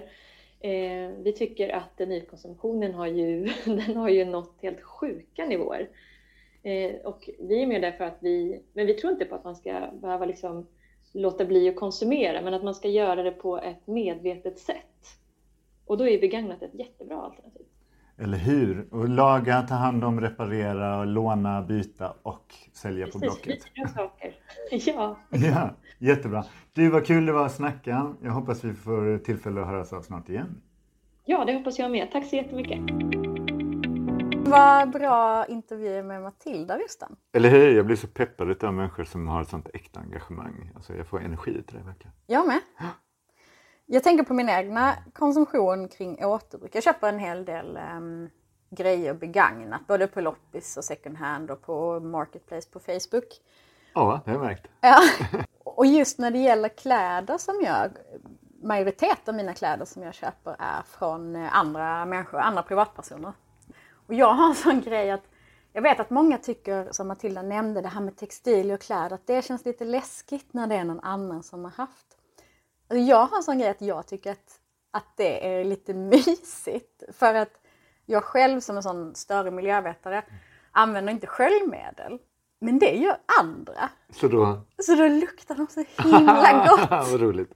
Eh, 0.60 1.10
vi 1.22 1.34
tycker 1.38 1.68
att 1.68 1.98
nykonsumtionen 1.98 2.94
har 2.94 3.06
ju, 3.06 3.48
den 3.64 3.96
har 3.96 4.08
ju 4.08 4.24
nått 4.24 4.58
helt 4.62 4.82
sjuka 4.82 5.44
nivåer. 5.44 5.88
Eh, 6.62 6.94
och 7.04 7.30
vi 7.38 7.62
är 7.62 7.66
med 7.66 7.82
därför 7.82 8.04
att 8.04 8.18
vi, 8.20 8.62
men 8.72 8.86
vi 8.86 8.94
tror 8.94 9.12
inte 9.12 9.24
på 9.24 9.34
att 9.34 9.44
man 9.44 9.56
ska 9.56 9.90
behöva 10.02 10.26
liksom 10.26 10.66
låta 11.12 11.44
bli 11.44 11.68
att 11.68 11.76
konsumera, 11.76 12.42
men 12.42 12.54
att 12.54 12.64
man 12.64 12.74
ska 12.74 12.88
göra 12.88 13.22
det 13.22 13.32
på 13.32 13.58
ett 13.58 13.86
medvetet 13.86 14.58
sätt. 14.58 15.21
Och 15.86 15.98
då 15.98 16.08
är 16.08 16.20
begagnat 16.20 16.62
ett 16.62 16.74
jättebra 16.74 17.16
alternativ. 17.22 17.66
Eller 18.18 18.38
hur? 18.38 18.86
Och 18.90 19.08
laga, 19.08 19.62
ta 19.62 19.74
hand 19.74 20.04
om, 20.04 20.20
reparera, 20.20 21.04
låna, 21.04 21.62
byta 21.62 22.14
och 22.22 22.54
sälja 22.72 23.06
Precis, 23.06 23.20
på 23.20 23.26
Blocket. 23.26 23.64
Precis, 23.74 23.94
saker. 23.94 24.34
ja. 24.96 25.16
ja. 25.30 25.70
Jättebra. 25.98 26.44
Du, 26.72 26.90
vad 26.90 27.06
kul 27.06 27.26
det 27.26 27.32
var 27.32 27.46
att 27.46 27.54
snacka. 27.54 28.14
Jag 28.22 28.30
hoppas 28.32 28.64
vi 28.64 28.74
får 28.74 29.18
tillfälle 29.18 29.60
att 29.60 29.66
höras 29.66 29.92
av 29.92 30.02
snart 30.02 30.28
igen. 30.28 30.62
Ja, 31.24 31.44
det 31.44 31.52
hoppas 31.54 31.78
jag 31.78 31.90
med. 31.90 32.10
Tack 32.12 32.26
så 32.26 32.36
jättemycket. 32.36 32.80
vad 34.46 34.90
bra 34.90 35.46
intervjuer 35.46 36.02
med 36.02 36.22
Matilda 36.22 36.78
Rustan. 36.78 37.16
Eller 37.32 37.50
hur? 37.50 37.76
Jag 37.76 37.86
blir 37.86 37.96
så 37.96 38.06
peppad 38.06 38.64
av 38.64 38.74
människor 38.74 39.04
som 39.04 39.28
har 39.28 39.42
ett 39.42 39.48
sånt 39.48 39.68
äkta 39.74 40.00
engagemang. 40.00 40.70
Alltså 40.74 40.94
jag 40.94 41.06
får 41.06 41.20
energi 41.22 41.62
till 41.62 41.78
det 41.78 41.84
verkligen. 41.84 42.12
Jag 42.26 42.46
med. 42.46 42.60
Jag 43.86 44.02
tänker 44.02 44.24
på 44.24 44.34
min 44.34 44.48
egna 44.48 44.96
konsumtion 45.12 45.88
kring 45.88 46.24
återbruk. 46.24 46.74
Jag 46.74 46.82
köper 46.82 47.08
en 47.08 47.18
hel 47.18 47.44
del 47.44 47.78
um, 47.96 48.30
grejer 48.70 49.14
begagnat, 49.14 49.86
både 49.86 50.06
på 50.06 50.20
loppis 50.20 50.76
och 50.76 50.84
second 50.84 51.16
hand 51.16 51.50
och 51.50 51.62
på 51.62 52.00
Marketplace 52.00 52.68
på 52.70 52.80
Facebook. 52.80 53.40
Ja, 53.94 54.20
det 54.24 54.30
har 54.30 54.38
jag 54.38 54.46
märkt. 54.46 54.66
Ja. 54.80 55.00
Och 55.64 55.86
just 55.86 56.18
när 56.18 56.30
det 56.30 56.38
gäller 56.38 56.68
kläder 56.68 57.38
som 57.38 57.60
jag, 57.64 57.90
majoritet 58.62 59.28
av 59.28 59.34
mina 59.34 59.54
kläder 59.54 59.84
som 59.84 60.02
jag 60.02 60.14
köper 60.14 60.56
är 60.58 60.82
från 60.82 61.36
andra 61.36 62.04
människor, 62.04 62.38
andra 62.38 62.62
privatpersoner. 62.62 63.32
Och 64.06 64.14
jag 64.14 64.32
har 64.32 64.48
en 64.48 64.54
sån 64.54 64.80
grej 64.80 65.10
att 65.10 65.24
jag 65.72 65.82
vet 65.82 66.00
att 66.00 66.10
många 66.10 66.38
tycker, 66.38 66.88
som 66.92 67.08
Matilda 67.08 67.42
nämnde, 67.42 67.80
det 67.80 67.88
här 67.88 68.00
med 68.00 68.16
textil 68.16 68.70
och 68.70 68.80
kläder, 68.80 69.14
att 69.14 69.26
det 69.26 69.44
känns 69.44 69.64
lite 69.64 69.84
läskigt 69.84 70.54
när 70.54 70.66
det 70.66 70.74
är 70.74 70.84
någon 70.84 71.00
annan 71.00 71.42
som 71.42 71.64
har 71.64 71.70
haft. 71.70 72.16
Jag 72.98 73.26
har 73.26 73.36
en 73.36 73.42
sån 73.42 73.58
grej 73.58 73.68
att 73.68 73.82
jag 73.82 74.06
tycker 74.06 74.30
att, 74.32 74.58
att 74.90 75.16
det 75.16 75.46
är 75.46 75.64
lite 75.64 75.94
mysigt. 76.14 77.02
För 77.12 77.34
att 77.34 77.52
jag 78.06 78.24
själv 78.24 78.60
som 78.60 78.76
en 78.76 78.82
sån 78.82 79.14
större 79.14 79.50
miljövetare 79.50 80.22
använder 80.72 81.12
inte 81.12 81.26
sköljmedel. 81.26 82.18
Men 82.60 82.78
det 82.78 82.90
gör 82.96 83.16
andra. 83.40 83.90
Så 84.10 84.28
då? 84.28 84.60
Så 84.82 84.94
då 84.94 85.08
luktar 85.08 85.54
de 85.54 85.66
så 85.66 85.84
himla 86.02 86.66
gott. 86.68 86.90
Vad 86.90 87.20
roligt. 87.20 87.52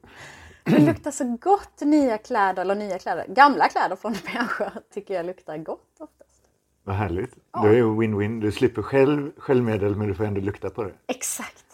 Det 0.64 0.78
luktar 0.78 1.10
så 1.10 1.36
gott 1.40 1.80
nya 1.80 2.18
kläder, 2.18 2.62
eller 2.62 2.74
nya 2.74 2.98
kläder, 2.98 3.26
gamla 3.28 3.68
kläder 3.68 3.96
från 3.96 4.12
människor 4.34 4.70
tycker 4.94 5.14
jag 5.14 5.26
luktar 5.26 5.58
gott 5.58 5.96
oftast. 5.98 6.42
Vad 6.84 6.96
härligt. 6.96 7.34
Ja. 7.52 7.62
Det 7.62 7.68
är 7.68 7.74
ju 7.74 7.84
win-win. 7.84 8.40
Du 8.40 8.52
slipper 8.52 8.82
själv 8.82 9.32
sköljmedel 9.38 9.96
men 9.96 10.08
du 10.08 10.14
får 10.14 10.24
ändå 10.24 10.40
lukta 10.40 10.70
på 10.70 10.82
det. 10.84 10.92
Exakt. 11.06 11.65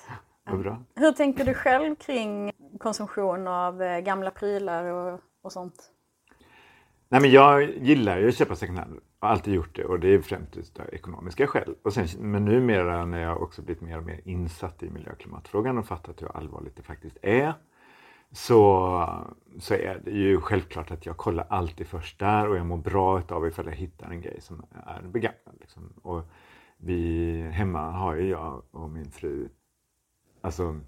Bra. 0.45 0.83
Hur 0.95 1.13
tänker 1.13 1.45
du 1.45 1.55
själv 1.55 1.95
kring 1.95 2.53
konsumtion 2.79 3.47
av 3.47 3.83
eh, 3.83 4.01
gamla 4.01 4.31
prylar 4.31 4.85
och, 4.85 5.21
och 5.43 5.53
sånt? 5.53 5.91
Nej, 7.09 7.21
men 7.21 7.31
jag 7.31 7.63
gillar 7.63 8.19
ju 8.19 8.29
att 8.29 8.37
köpa 8.37 8.57
second 8.57 8.79
hand. 8.79 9.01
Jag 9.21 9.29
har 9.29 9.35
alltid 9.35 9.55
gjort 9.55 9.77
det 9.77 9.85
och 9.85 10.01
det 10.01 10.09
är 10.09 10.21
främst 10.21 10.81
av 10.81 10.95
ekonomiska 10.95 11.47
skäl. 11.47 11.75
Och 11.83 11.93
sen, 11.93 12.07
men 12.19 12.45
numera 12.45 13.05
när 13.05 13.23
jag 13.23 13.43
också 13.43 13.63
blivit 13.63 13.83
mer 13.83 13.99
och 13.99 14.05
mer 14.05 14.21
insatt 14.25 14.83
i 14.83 14.91
miljö 14.91 15.13
och 15.13 15.19
klimatfrågan 15.19 15.79
och 15.79 15.87
fattat 15.87 16.23
hur 16.23 16.37
allvarligt 16.37 16.77
det 16.77 16.83
faktiskt 16.83 17.17
är 17.23 17.55
så, 18.33 19.25
så 19.59 19.75
är 19.75 20.01
det 20.05 20.11
ju 20.11 20.41
självklart 20.41 20.91
att 20.91 21.07
jag 21.07 21.17
kollar 21.17 21.47
alltid 21.49 21.87
först 21.87 22.19
där 22.19 22.49
och 22.49 22.57
jag 22.57 22.67
mår 22.67 22.77
bra 22.77 23.23
av 23.29 23.47
ifall 23.47 23.67
jag 23.67 23.73
hittar 23.73 24.11
en 24.11 24.21
grej 24.21 24.41
som 24.41 24.65
är 24.87 25.03
begagnad. 25.03 25.57
Liksom. 25.61 25.93
Och 26.03 26.23
vi 26.77 27.43
hemma 27.53 27.91
har 27.91 28.15
ju 28.15 28.29
jag 28.29 28.63
och 28.71 28.91
min 28.91 29.11
fru, 29.11 29.49
alltså 30.43 30.81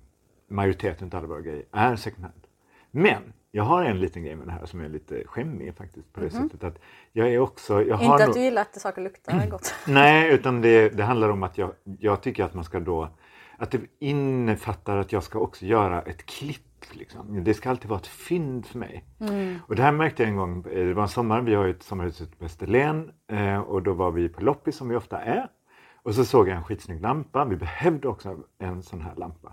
majoriteten 0.48 1.08
av 1.12 1.18
alla 1.18 1.26
våra 1.26 1.40
grejer 1.40 1.64
är 1.72 1.96
second 1.96 2.24
hand. 2.24 2.46
Men 2.90 3.32
jag 3.50 3.64
har 3.64 3.84
en 3.84 4.00
liten 4.00 4.24
grej 4.24 4.36
med 4.36 4.46
det 4.46 4.52
här 4.52 4.66
som 4.66 4.80
är 4.80 4.88
lite 4.88 5.22
skämmig 5.26 5.76
faktiskt 5.76 6.12
på 6.12 6.20
det 6.20 6.26
mm 6.26 6.42
-hmm. 6.42 6.50
sättet 6.50 6.64
att 6.64 6.78
jag 7.12 7.28
är 7.28 7.38
också... 7.38 7.82
Jag 7.82 8.02
Inte 8.02 8.14
att 8.14 8.26
nog... 8.26 8.34
du 8.34 8.40
gillar 8.40 8.62
att 8.62 8.80
saker 8.80 9.02
luktar 9.02 9.46
gott? 9.50 9.74
Nej, 9.86 10.32
utan 10.32 10.60
det, 10.60 10.88
det 10.88 11.02
handlar 11.02 11.28
om 11.28 11.42
att 11.42 11.58
jag, 11.58 11.72
jag 11.98 12.20
tycker 12.22 12.44
att 12.44 12.54
man 12.54 12.64
ska 12.64 12.80
då... 12.80 13.08
Att 13.58 13.70
det 13.70 13.80
innefattar 13.98 14.96
att 14.96 15.12
jag 15.12 15.22
ska 15.22 15.38
också 15.38 15.66
göra 15.66 16.02
ett 16.02 16.26
klipp 16.26 16.62
Liksom. 16.92 17.44
Det 17.44 17.54
ska 17.54 17.70
alltid 17.70 17.88
vara 17.88 18.00
ett 18.00 18.06
fynd 18.06 18.66
för 18.66 18.78
mig. 18.78 19.04
Mm. 19.20 19.58
Och 19.68 19.76
det 19.76 19.82
här 19.82 19.92
märkte 19.92 20.22
jag 20.22 20.30
en 20.30 20.36
gång, 20.36 20.62
det 20.62 20.94
var 20.94 21.02
en 21.02 21.08
sommar, 21.08 21.40
vi 21.40 21.54
har 21.54 21.68
ett 21.68 21.82
sommarhus 21.82 22.20
ute 22.20 22.36
på 22.36 22.44
Österlen 22.44 23.10
eh, 23.28 23.58
och 23.58 23.82
då 23.82 23.92
var 23.92 24.10
vi 24.10 24.28
på 24.28 24.40
loppis 24.40 24.76
som 24.76 24.88
vi 24.88 24.96
ofta 24.96 25.20
är. 25.20 25.48
Och 26.04 26.14
så 26.14 26.24
såg 26.24 26.48
jag 26.48 26.56
en 26.56 26.64
skitsnygg 26.64 27.00
lampa, 27.00 27.44
vi 27.44 27.56
behövde 27.56 28.08
också 28.08 28.38
en 28.58 28.82
sån 28.82 29.00
här 29.00 29.14
lampa. 29.16 29.52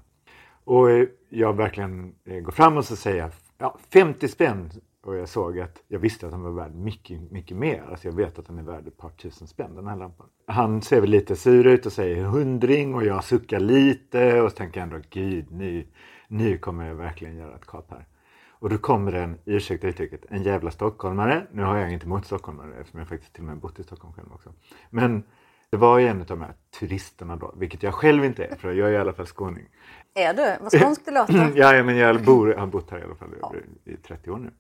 Och 0.63 0.91
eh, 0.91 1.07
jag 1.29 1.53
verkligen 1.53 2.15
eh, 2.25 2.39
går 2.39 2.51
fram 2.51 2.77
och 2.77 2.85
så 2.85 2.95
säger 2.95 3.17
jag 3.17 3.31
ja, 3.57 3.77
50 3.93 4.27
spänn. 4.27 4.71
Och 5.03 5.15
jag 5.15 5.29
såg 5.29 5.59
att 5.59 5.83
jag 5.87 5.99
visste 5.99 6.25
att 6.25 6.31
den 6.31 6.41
var 6.41 6.51
värd 6.51 6.75
mycket, 6.75 7.31
mycket 7.31 7.57
mer. 7.57 7.83
Alltså 7.89 8.07
jag 8.07 8.15
vet 8.15 8.39
att 8.39 8.45
den 8.45 8.57
är 8.57 8.63
värd 8.63 8.87
ett 8.87 8.97
par 8.97 9.09
tusen 9.09 9.47
spänn 9.47 9.75
den 9.75 9.87
här 9.87 9.95
lampan. 9.95 10.27
Han 10.45 10.81
ser 10.81 11.01
väl 11.01 11.09
lite 11.09 11.35
sur 11.35 11.67
ut 11.67 11.85
och 11.85 11.91
säger 11.91 12.23
hundring 12.23 12.95
och 12.95 13.05
jag 13.05 13.23
suckar 13.23 13.59
lite 13.59 14.41
och 14.41 14.51
så 14.51 14.57
tänker 14.57 14.79
jag 14.79 14.93
ändå 14.93 15.07
gud 15.09 15.51
nu, 15.51 15.87
nu 16.27 16.57
kommer 16.57 16.87
jag 16.87 16.95
verkligen 16.95 17.35
göra 17.35 17.55
ett 17.55 17.67
kap 17.67 17.91
här. 17.91 18.07
Och 18.49 18.69
då 18.69 18.77
kommer 18.77 19.13
en, 19.13 19.37
ursäkta 19.45 19.87
uttrycket, 19.87 20.25
en 20.29 20.43
jävla 20.43 20.71
stockholmare. 20.71 21.47
Nu 21.51 21.63
har 21.63 21.77
jag 21.77 21.91
inte 21.91 22.05
emot 22.05 22.25
stockholmare 22.25 22.75
eftersom 22.79 22.99
jag 22.99 23.09
faktiskt 23.09 23.33
till 23.33 23.43
och 23.43 23.47
med 23.47 23.57
bott 23.57 23.79
i 23.79 23.83
Stockholm 23.83 24.13
själv 24.13 24.33
också. 24.33 24.53
Men 24.89 25.23
det 25.71 25.77
var 25.77 25.99
ju 25.99 26.07
en 26.07 26.19
av 26.19 26.25
de 26.25 26.41
här 26.41 26.53
turisterna 26.79 27.35
då, 27.35 27.53
vilket 27.57 27.83
jag 27.83 27.93
själv 27.93 28.25
inte 28.25 28.45
är, 28.45 28.55
för 28.55 28.71
jag 28.71 28.89
är 28.89 28.93
i 28.93 28.97
alla 28.97 29.13
fall 29.13 29.25
skåning. 29.25 29.67
Är 30.13 30.33
du? 30.33 30.63
Vad 30.63 30.71
skånskt 30.71 31.05
det 31.05 31.11
låter. 31.11 31.51
ja, 31.55 31.83
men 31.83 31.97
jag 31.97 32.23
bor, 32.23 32.53
har 32.53 32.67
bott 32.67 32.91
här 32.91 32.99
i 32.99 33.03
alla 33.03 33.15
fall 33.15 33.29
ja. 33.41 33.53
i 33.85 33.95
30 33.95 34.31
år 34.31 34.37
nu. 34.37 34.51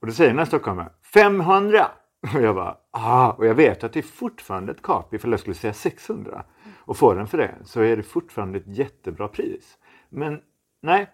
Och 0.00 0.06
då 0.06 0.12
säger 0.12 0.30
den 0.30 0.38
här 0.38 0.46
stockholmaren 0.46 0.90
500! 1.02 1.86
Och 2.34 2.42
jag 2.42 2.54
bara, 2.54 2.76
ah, 2.90 3.30
och 3.30 3.46
jag 3.46 3.54
vet 3.54 3.84
att 3.84 3.92
det 3.92 4.00
är 4.00 4.02
fortfarande 4.02 4.72
ett 4.72 4.82
kap 4.82 5.14
ifall 5.14 5.30
jag 5.30 5.40
skulle 5.40 5.54
säga 5.54 5.72
600 5.72 6.44
och 6.74 6.96
få 6.96 7.14
den 7.14 7.26
för 7.26 7.38
det 7.38 7.54
så 7.64 7.80
är 7.80 7.96
det 7.96 8.02
fortfarande 8.02 8.58
ett 8.58 8.66
jättebra 8.66 9.28
pris. 9.28 9.78
Men 10.08 10.40
nej, 10.82 11.10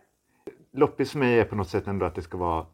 loppis 0.73 1.13
för 1.13 1.19
mig 1.19 1.39
är 1.39 1.45
på 1.45 1.57
något 1.57 1.69
sätt 1.69 1.87
ändå 1.87 2.07
att 2.07 2.15
det 2.15 2.23
ska 2.23 2.39
vara 2.39 2.67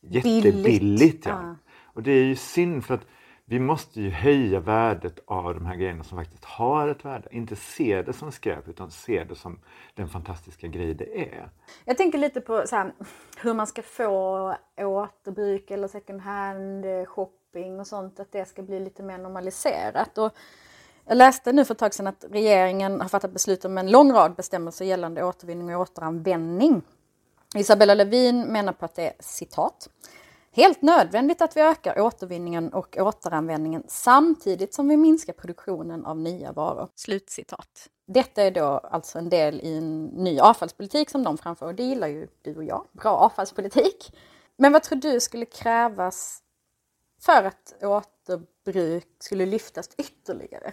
jättebilligt. 0.00 1.26
Ja. 1.26 1.32
ja. 1.42 1.56
Och 1.82 2.02
det 2.02 2.12
är 2.12 2.24
ju 2.24 2.36
synd 2.36 2.84
för 2.84 2.94
att 2.94 3.06
vi 3.46 3.58
måste 3.58 4.00
ju 4.00 4.10
höja 4.10 4.60
värdet 4.60 5.18
av 5.26 5.54
de 5.54 5.66
här 5.66 5.76
grejerna 5.76 6.04
som 6.04 6.18
faktiskt 6.18 6.44
har 6.44 6.88
ett 6.88 7.04
värde. 7.04 7.28
Inte 7.30 7.56
se 7.56 8.02
det 8.02 8.12
som 8.12 8.32
skräp 8.32 8.68
utan 8.68 8.90
se 8.90 9.24
det 9.24 9.34
som 9.34 9.58
den 9.94 10.08
fantastiska 10.08 10.66
grej 10.66 10.94
det 10.94 11.20
är. 11.20 11.50
Jag 11.84 11.96
tänker 11.96 12.18
lite 12.18 12.40
på 12.40 12.62
så 12.66 12.76
här, 12.76 12.92
hur 13.42 13.54
man 13.54 13.66
ska 13.66 13.82
få 13.82 14.54
återbruk 14.76 15.70
eller 15.70 15.88
second 15.88 16.20
hand 16.20 16.84
eh, 16.84 17.04
shopping 17.04 17.80
och 17.80 17.86
sånt, 17.86 18.20
att 18.20 18.32
det 18.32 18.48
ska 18.48 18.62
bli 18.62 18.80
lite 18.80 19.02
mer 19.02 19.18
normaliserat. 19.18 20.18
Och 20.18 20.32
jag 21.06 21.16
läste 21.16 21.52
nu 21.52 21.64
för 21.64 21.74
ett 21.74 21.78
tag 21.78 21.94
sedan 21.94 22.06
att 22.06 22.24
regeringen 22.30 23.00
har 23.00 23.08
fattat 23.08 23.32
beslut 23.32 23.64
om 23.64 23.78
en 23.78 23.90
lång 23.90 24.12
rad 24.12 24.34
bestämmelser 24.34 24.84
gällande 24.84 25.24
återvinning 25.24 25.76
och 25.76 25.82
återanvändning. 25.82 26.82
Isabella 27.56 27.94
Lövin 27.94 28.40
menar 28.40 28.72
på 28.72 28.84
att 28.84 28.94
det 28.94 29.06
är 29.06 29.14
citat 29.20 29.88
Helt 30.56 30.82
nödvändigt 30.82 31.42
att 31.42 31.56
vi 31.56 31.60
ökar 31.60 32.00
återvinningen 32.00 32.72
och 32.72 32.96
återanvändningen 33.00 33.82
samtidigt 33.88 34.74
som 34.74 34.88
vi 34.88 34.96
minskar 34.96 35.32
produktionen 35.32 36.04
av 36.04 36.18
nya 36.18 36.52
varor. 36.52 36.88
Slutcitat. 36.94 37.88
Detta 38.06 38.42
är 38.42 38.50
då 38.50 38.64
alltså 38.64 39.18
en 39.18 39.28
del 39.28 39.60
i 39.60 39.76
en 39.76 40.04
ny 40.04 40.38
avfallspolitik 40.40 41.10
som 41.10 41.22
de 41.22 41.38
framför 41.38 41.66
och 41.66 41.74
det 41.74 41.82
gillar 41.82 42.08
ju 42.08 42.28
du 42.42 42.56
och 42.56 42.64
jag. 42.64 42.86
Bra 42.92 43.10
avfallspolitik. 43.10 44.16
Men 44.56 44.72
vad 44.72 44.82
tror 44.82 44.98
du 44.98 45.20
skulle 45.20 45.46
krävas 45.46 46.42
för 47.20 47.44
att 47.44 47.74
återbruk 47.82 49.08
skulle 49.18 49.46
lyftas 49.46 49.88
ytterligare? 49.98 50.72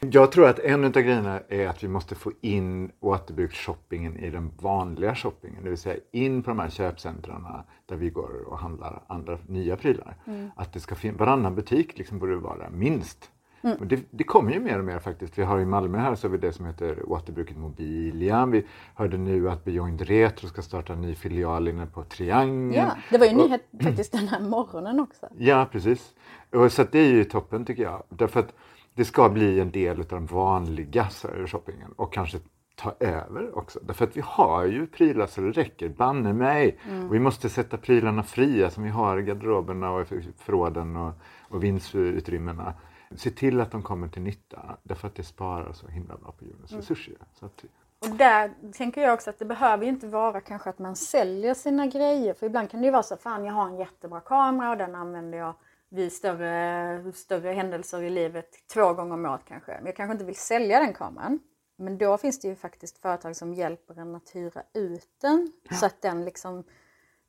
Jag 0.00 0.32
tror 0.32 0.48
att 0.48 0.58
en 0.58 0.84
av 0.84 0.90
grejerna 0.90 1.40
är 1.48 1.68
att 1.68 1.84
vi 1.84 1.88
måste 1.88 2.14
få 2.14 2.32
in 2.40 2.90
återbruksshoppingen 3.00 4.16
i 4.16 4.30
den 4.30 4.50
vanliga 4.60 5.14
shoppingen. 5.14 5.62
Det 5.64 5.68
vill 5.68 5.78
säga 5.78 6.00
in 6.12 6.42
på 6.42 6.50
de 6.50 6.58
här 6.58 6.70
köpcentren 6.70 7.46
där 7.86 7.96
vi 7.96 8.10
går 8.10 8.44
och 8.46 8.58
handlar 8.58 9.02
andra 9.06 9.38
nya 9.46 9.76
prylar. 9.76 10.16
Mm. 10.26 10.50
Att 10.56 10.72
det 10.72 10.80
ska 10.80 10.94
finnas, 10.94 11.20
varannan 11.20 11.54
butik 11.54 11.98
liksom 11.98 12.18
borde 12.18 12.36
vara 12.36 12.70
minst. 12.70 13.30
Mm. 13.62 13.76
Det, 13.88 14.00
det, 14.10 14.24
kommer 14.24 14.52
ju 14.52 14.60
mer 14.60 14.78
och 14.78 14.84
mer 14.84 14.98
faktiskt. 14.98 15.38
Vi 15.38 15.42
har 15.42 15.60
i 15.60 15.64
Malmö 15.64 15.98
här 15.98 16.14
så 16.14 16.26
har 16.26 16.32
vi 16.32 16.38
det 16.38 16.52
som 16.52 16.66
heter 16.66 17.12
återbruket 17.12 17.56
Mobilia. 17.56 18.46
Vi 18.46 18.66
hörde 18.94 19.18
nu 19.18 19.50
att 19.50 19.64
Beyond 19.64 20.00
Retro 20.00 20.48
ska 20.48 20.62
starta 20.62 20.92
en 20.92 21.00
ny 21.00 21.14
filial 21.14 21.68
inne 21.68 21.86
på 21.86 22.04
Triangeln. 22.04 22.72
Ja, 22.72 22.96
det 23.10 23.18
var 23.18 23.26
ju 23.26 23.36
och, 23.36 23.44
nyhet 23.44 23.62
faktiskt 23.82 24.12
den 24.12 24.28
här 24.28 24.40
morgonen 24.40 25.00
också. 25.00 25.28
Ja, 25.38 25.68
precis. 25.72 26.14
Och 26.52 26.72
så 26.72 26.84
det 26.92 26.98
är 26.98 27.12
ju 27.12 27.24
toppen 27.24 27.64
tycker 27.64 27.82
jag. 27.82 28.02
Därför 28.08 28.40
att 28.40 28.54
det 29.00 29.04
ska 29.04 29.28
bli 29.28 29.60
en 29.60 29.70
del 29.70 30.00
av 30.00 30.06
den 30.06 30.26
vanliga 30.26 31.08
shoppingen 31.46 31.92
och 31.96 32.12
kanske 32.12 32.38
ta 32.74 32.94
över 33.00 33.58
också. 33.58 33.78
Därför 33.82 34.04
att 34.04 34.16
vi 34.16 34.22
har 34.24 34.64
ju 34.64 34.86
prylar 34.86 35.26
så 35.26 35.40
det 35.40 35.50
räcker, 35.50 35.88
banne 35.88 36.32
mig. 36.32 36.78
Mm. 36.88 37.08
Och 37.08 37.14
vi 37.14 37.18
måste 37.18 37.48
sätta 37.48 37.76
prylarna 37.76 38.22
fria 38.22 38.70
som 38.70 38.82
vi 38.84 38.90
har 38.90 39.18
i 39.18 39.22
garderoberna 39.22 39.90
och 39.90 40.06
förråden 40.36 40.96
och, 40.96 41.12
och 41.48 41.64
vindsutrymmena. 41.64 42.74
Se 43.16 43.30
till 43.30 43.60
att 43.60 43.70
de 43.70 43.82
kommer 43.82 44.08
till 44.08 44.22
nytta 44.22 44.76
därför 44.82 45.08
att 45.08 45.14
det 45.14 45.24
sparar 45.24 45.72
så 45.72 45.88
himla 45.88 46.16
bra 46.16 46.32
på 46.32 46.44
jordens 46.44 46.70
mm. 46.70 46.80
resurser. 46.80 47.14
Att, 47.40 47.64
och 48.08 48.16
där 48.16 48.50
tänker 48.72 49.00
jag 49.00 49.14
också 49.14 49.30
att 49.30 49.38
det 49.38 49.44
behöver 49.44 49.86
inte 49.86 50.06
vara 50.06 50.40
kanske 50.40 50.70
att 50.70 50.78
man 50.78 50.96
säljer 50.96 51.54
sina 51.54 51.86
grejer. 51.86 52.34
För 52.34 52.46
ibland 52.46 52.70
kan 52.70 52.80
det 52.80 52.86
ju 52.86 52.92
vara 52.92 53.02
så, 53.02 53.16
fan 53.16 53.44
jag 53.44 53.52
har 53.52 53.66
en 53.66 53.76
jättebra 53.76 54.20
kamera 54.20 54.70
och 54.70 54.76
den 54.76 54.94
använder 54.94 55.38
jag 55.38 55.54
vid 55.90 56.12
större, 56.12 57.12
större 57.12 57.52
händelser 57.52 58.02
i 58.02 58.10
livet 58.10 58.68
två 58.72 58.92
gånger 58.92 59.14
om 59.14 59.26
året 59.26 59.44
kanske. 59.44 59.72
Men 59.72 59.86
jag 59.86 59.96
kanske 59.96 60.12
inte 60.12 60.24
vill 60.24 60.36
sälja 60.36 60.80
den 60.80 60.92
kameran. 60.92 61.38
Men 61.76 61.98
då 61.98 62.18
finns 62.18 62.40
det 62.40 62.48
ju 62.48 62.56
faktiskt 62.56 62.98
företag 62.98 63.36
som 63.36 63.54
hjälper 63.54 63.98
en 63.98 64.14
att 64.14 64.30
hyra 64.34 64.62
ut 64.74 65.08
den 65.20 65.52
ja. 65.70 65.76
så 65.76 65.86
att 65.86 66.02
den 66.02 66.24
liksom 66.24 66.64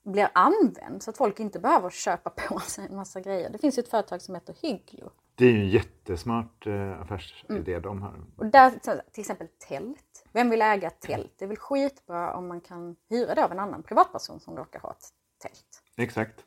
blir 0.03 0.29
använd 0.33 1.03
så 1.03 1.09
att 1.09 1.17
folk 1.17 1.39
inte 1.39 1.59
behöver 1.59 1.89
köpa 1.89 2.29
på 2.29 2.59
sig 2.59 2.85
en 2.89 2.95
massa 2.95 3.21
grejer. 3.21 3.49
Det 3.49 3.57
finns 3.57 3.77
ju 3.77 3.79
ett 3.79 3.89
företag 3.89 4.21
som 4.21 4.35
heter 4.35 4.55
Hygglo 4.61 5.11
Det 5.35 5.45
är 5.45 5.51
ju 5.51 5.59
en 5.59 5.69
jättesmart 5.69 6.67
eh, 6.67 7.01
affärsidé 7.01 7.71
mm. 7.71 7.81
de 7.81 8.01
har. 8.01 8.23
Och 8.37 8.45
där, 8.45 8.69
till 9.11 9.21
exempel 9.21 9.47
tält. 9.67 10.25
Vem 10.33 10.49
vill 10.49 10.61
äga 10.61 10.87
ett 10.87 11.01
tält? 11.01 11.33
Det 11.37 11.45
är 11.45 11.49
väl 11.49 11.57
skitbra 11.57 12.33
om 12.33 12.47
man 12.47 12.61
kan 12.61 12.95
hyra 13.09 13.35
det 13.35 13.45
av 13.45 13.51
en 13.51 13.59
annan 13.59 13.83
privatperson 13.83 14.39
som 14.39 14.57
råkar 14.57 14.79
ha 14.79 14.91
ett 14.91 15.09
tält. 15.37 15.83
Exakt. 15.97 16.45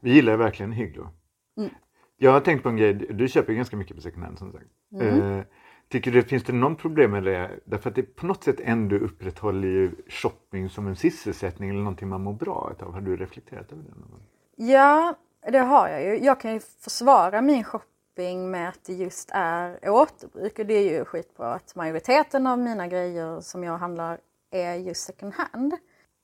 Vi 0.00 0.14
gillar 0.14 0.36
verkligen 0.36 0.72
Higlo. 0.72 1.08
Mm. 1.56 1.70
Jag 2.16 2.32
har 2.32 2.40
tänkt 2.40 2.62
på 2.62 2.68
en 2.68 2.76
grej, 2.76 2.94
du 2.94 3.28
köper 3.28 3.52
ganska 3.52 3.76
mycket 3.76 3.96
på 3.96 4.02
second 4.02 4.24
hand 4.24 4.38
som 4.38 4.52
sagt. 4.52 4.66
Mm. 4.92 5.38
Eh, 5.38 5.44
tycker 5.88 6.10
du, 6.10 6.22
finns 6.22 6.44
det 6.44 6.52
någon 6.52 6.76
problem 6.76 7.10
med 7.10 7.24
det? 7.24 7.50
Därför 7.64 7.90
att 7.90 7.96
det 7.96 8.02
på 8.02 8.26
något 8.26 8.44
sätt 8.44 8.60
ändå 8.60 8.96
upprätthåller 8.96 9.68
ju 9.68 9.90
shopping 10.08 10.68
som 10.68 10.86
en 10.86 10.96
sysselsättning 10.96 11.70
eller 11.70 11.80
någonting 11.80 12.08
man 12.08 12.22
mår 12.22 12.32
bra 12.32 12.72
av. 12.80 12.92
Har 12.92 13.00
du 13.00 13.16
reflekterat 13.16 13.72
över 13.72 13.82
det? 13.82 14.64
Ja, 14.64 15.14
det 15.52 15.58
har 15.58 15.88
jag 15.88 16.02
ju. 16.02 16.24
Jag 16.24 16.40
kan 16.40 16.52
ju 16.54 16.60
försvara 16.60 17.42
min 17.42 17.64
shopping 17.64 18.50
med 18.50 18.68
att 18.68 18.84
det 18.84 18.92
just 18.92 19.30
är 19.32 19.88
återbruk 19.88 20.58
och 20.58 20.66
det 20.66 20.74
är 20.74 20.98
ju 20.98 21.04
skitbra 21.04 21.54
att 21.54 21.74
majoriteten 21.74 22.46
av 22.46 22.58
mina 22.58 22.86
grejer 22.86 23.40
som 23.40 23.64
jag 23.64 23.78
handlar 23.78 24.18
är 24.50 24.74
just 24.74 25.06
second 25.06 25.32
hand. 25.34 25.74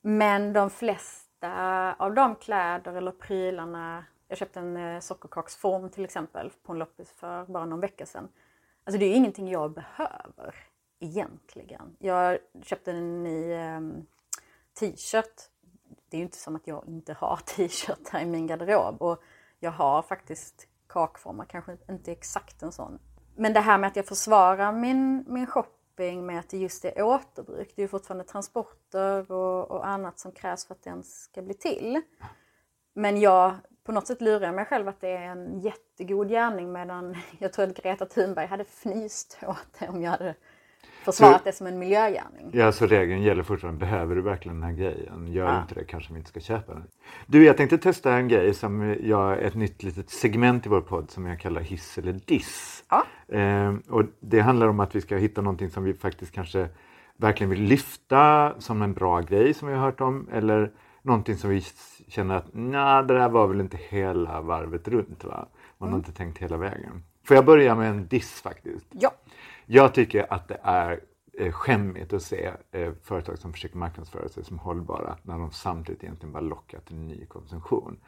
Men 0.01 0.53
de 0.53 0.69
flesta 0.69 1.93
av 1.93 2.13
de 2.13 2.35
kläder 2.35 2.93
eller 2.93 3.11
prylarna 3.11 4.03
jag 4.27 4.37
köpte 4.37 4.59
en 4.59 4.77
eh, 4.77 4.99
sockerkaksform 4.99 5.89
till 5.89 6.05
exempel 6.05 6.51
på 6.63 6.71
en 6.71 6.79
loppis 6.79 7.11
för 7.11 7.45
bara 7.45 7.65
någon 7.65 7.79
vecka 7.79 8.05
sedan. 8.05 8.29
Alltså 8.83 8.99
det 8.99 9.05
är 9.05 9.15
ingenting 9.15 9.49
jag 9.49 9.73
behöver 9.73 10.55
egentligen. 10.99 11.95
Jag 11.99 12.37
köpte 12.61 12.91
en 12.91 13.23
ny 13.23 13.53
ehm, 13.53 14.05
t-shirt. 14.79 15.49
Det 16.09 16.17
är 16.17 16.19
ju 16.19 16.25
inte 16.25 16.37
som 16.37 16.55
att 16.55 16.67
jag 16.67 16.87
inte 16.87 17.13
har 17.13 17.35
t-shirtar 17.45 18.19
i 18.19 18.25
min 18.25 18.47
garderob 18.47 19.01
och 19.01 19.23
jag 19.59 19.71
har 19.71 20.01
faktiskt 20.01 20.67
kakformar, 20.87 21.45
kanske 21.45 21.77
inte 21.89 22.11
exakt 22.11 22.63
en 22.63 22.71
sån. 22.71 22.99
Men 23.35 23.53
det 23.53 23.59
här 23.59 23.77
med 23.77 23.87
att 23.87 23.95
jag 23.95 24.05
försvarar 24.05 24.71
min, 24.71 25.25
min 25.27 25.47
shopping 25.47 26.25
med 26.25 26.39
att 26.39 26.49
det 26.49 26.57
just 26.57 26.85
är 26.85 27.01
återbruk. 27.01 27.73
Det 27.75 27.81
är 27.81 27.83
ju 27.83 27.87
fortfarande 27.87 28.23
transporter 28.23 29.31
och, 29.31 29.71
och 29.71 29.87
annat 29.87 30.19
som 30.19 30.31
krävs 30.31 30.65
för 30.65 30.73
att 30.73 30.83
den 30.83 31.03
ska 31.03 31.41
bli 31.41 31.53
till. 31.53 32.01
Men 32.93 33.21
jag 33.21 33.55
på 33.83 33.91
något 33.91 34.07
sätt 34.07 34.21
lurar 34.21 34.45
jag 34.45 34.55
mig 34.55 34.65
själv 34.65 34.87
att 34.87 35.01
det 35.01 35.11
är 35.11 35.27
en 35.27 35.59
jättegod 35.59 36.29
gärning 36.29 36.71
medan 36.71 37.15
jag 37.39 37.53
tror 37.53 37.65
att 37.65 37.83
Greta 37.83 38.05
Thunberg 38.05 38.47
hade 38.47 38.63
fnyst 38.63 39.39
åt 39.47 39.79
det 39.79 39.87
om 39.87 40.01
jag 40.01 40.11
hade 40.11 40.35
försvarat 41.03 41.37
så, 41.37 41.43
det 41.43 41.51
som 41.51 41.67
en 41.67 41.79
miljögärning. 41.79 42.49
Ja, 42.53 42.71
så 42.71 42.85
regeln 42.85 43.21
gäller 43.21 43.43
fortfarande. 43.43 43.79
Behöver 43.79 44.15
du 44.15 44.21
verkligen 44.21 44.61
den 44.61 44.69
här 44.69 44.77
grejen? 44.77 45.27
Gör 45.27 45.45
ja. 45.45 45.61
inte 45.61 45.75
det 45.75 45.83
kanske 45.83 46.13
vi 46.13 46.19
inte 46.19 46.29
ska 46.29 46.39
köpa 46.39 46.73
den. 46.73 46.87
Du, 47.25 47.45
jag 47.45 47.57
tänkte 47.57 47.77
testa 47.77 48.13
en 48.13 48.27
grej 48.27 48.53
som 48.53 48.97
jag, 49.03 49.41
ett 49.41 49.55
nytt 49.55 49.83
litet 49.83 50.09
segment 50.09 50.65
i 50.65 50.69
vår 50.69 50.81
podd 50.81 51.11
som 51.11 51.25
jag 51.25 51.39
kallar 51.39 51.61
hiss 51.61 51.97
eller 51.97 52.13
diss. 52.13 52.83
Ja. 52.89 53.05
Eh, 53.37 53.73
och 53.89 54.03
det 54.19 54.39
handlar 54.39 54.67
om 54.67 54.79
att 54.79 54.95
vi 54.95 55.01
ska 55.01 55.17
hitta 55.17 55.41
någonting 55.41 55.69
som 55.69 55.83
vi 55.83 55.93
faktiskt 55.93 56.31
kanske 56.31 56.69
verkligen 57.17 57.49
vill 57.49 57.61
lyfta 57.61 58.53
som 58.59 58.81
en 58.81 58.93
bra 58.93 59.21
grej 59.21 59.53
som 59.53 59.67
vi 59.67 59.73
har 59.73 59.81
hört 59.81 60.01
om 60.01 60.29
eller 60.31 60.71
någonting 61.03 61.37
som 61.37 61.49
vi 61.49 61.61
känner 62.07 62.35
att 62.35 62.45
nej, 62.51 63.03
det 63.03 63.13
där 63.13 63.29
var 63.29 63.47
väl 63.47 63.59
inte 63.59 63.77
hela 63.89 64.41
varvet 64.41 64.87
runt. 64.87 65.23
Va? 65.23 65.47
Man 65.77 65.89
mm. 65.89 65.93
har 65.93 65.97
inte 65.99 66.11
tänkt 66.11 66.37
hela 66.37 66.57
vägen. 66.57 67.03
Får 67.23 67.35
jag 67.35 67.45
börja 67.45 67.75
med 67.75 67.89
en 67.89 68.07
diss 68.07 68.41
faktiskt? 68.41 68.85
Ja. 68.91 69.11
Jag 69.65 69.93
tycker 69.93 70.33
att 70.33 70.47
det 70.47 70.59
är 70.63 70.99
eh, 71.39 71.51
skämmigt 71.51 72.13
att 72.13 72.21
se 72.21 72.51
eh, 72.71 72.93
företag 73.03 73.37
som 73.37 73.53
försöker 73.53 73.77
marknadsföra 73.77 74.29
sig 74.29 74.43
som 74.43 74.59
hållbara 74.59 75.17
när 75.23 75.37
de 75.37 75.51
samtidigt 75.51 76.03
egentligen 76.03 76.33
bara 76.33 76.41
lockar 76.41 76.79
till 76.79 76.95
ny 76.95 77.25
konsumtion. 77.25 77.99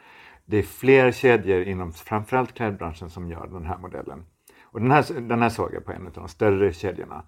Det 0.46 0.58
är 0.58 0.64
fler 0.64 1.12
kedjor 1.12 1.62
inom 1.62 1.94
framförallt 1.94 2.54
klädbranschen 2.54 3.10
som 3.10 3.30
gör 3.30 3.48
den 3.48 3.66
här 3.66 3.78
modellen. 3.78 4.26
Och 4.64 4.82
den 4.82 4.92
här, 4.92 5.20
den 5.22 5.42
här 5.42 5.50
såg 5.50 5.74
jag 5.74 5.86
på 5.86 5.92
en 5.92 6.08
av 6.08 6.14
de 6.14 6.28
större 6.28 6.74
kedjorna. 6.74 7.24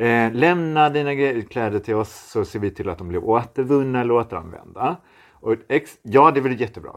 Eh, 0.00 0.32
lämna 0.32 0.90
dina 0.90 1.42
kläder 1.42 1.78
till 1.78 1.94
oss 1.94 2.30
så 2.30 2.44
ser 2.44 2.58
vi 2.58 2.70
till 2.70 2.88
att 2.88 2.98
de 2.98 3.08
blir 3.08 3.24
återvunna 3.24 4.00
eller 4.00 4.14
återanvända. 4.14 4.96
Och 5.30 5.56
ex, 5.68 5.98
ja, 6.02 6.30
det 6.30 6.40
är 6.40 6.42
väl 6.42 6.60
jättebra 6.60 6.92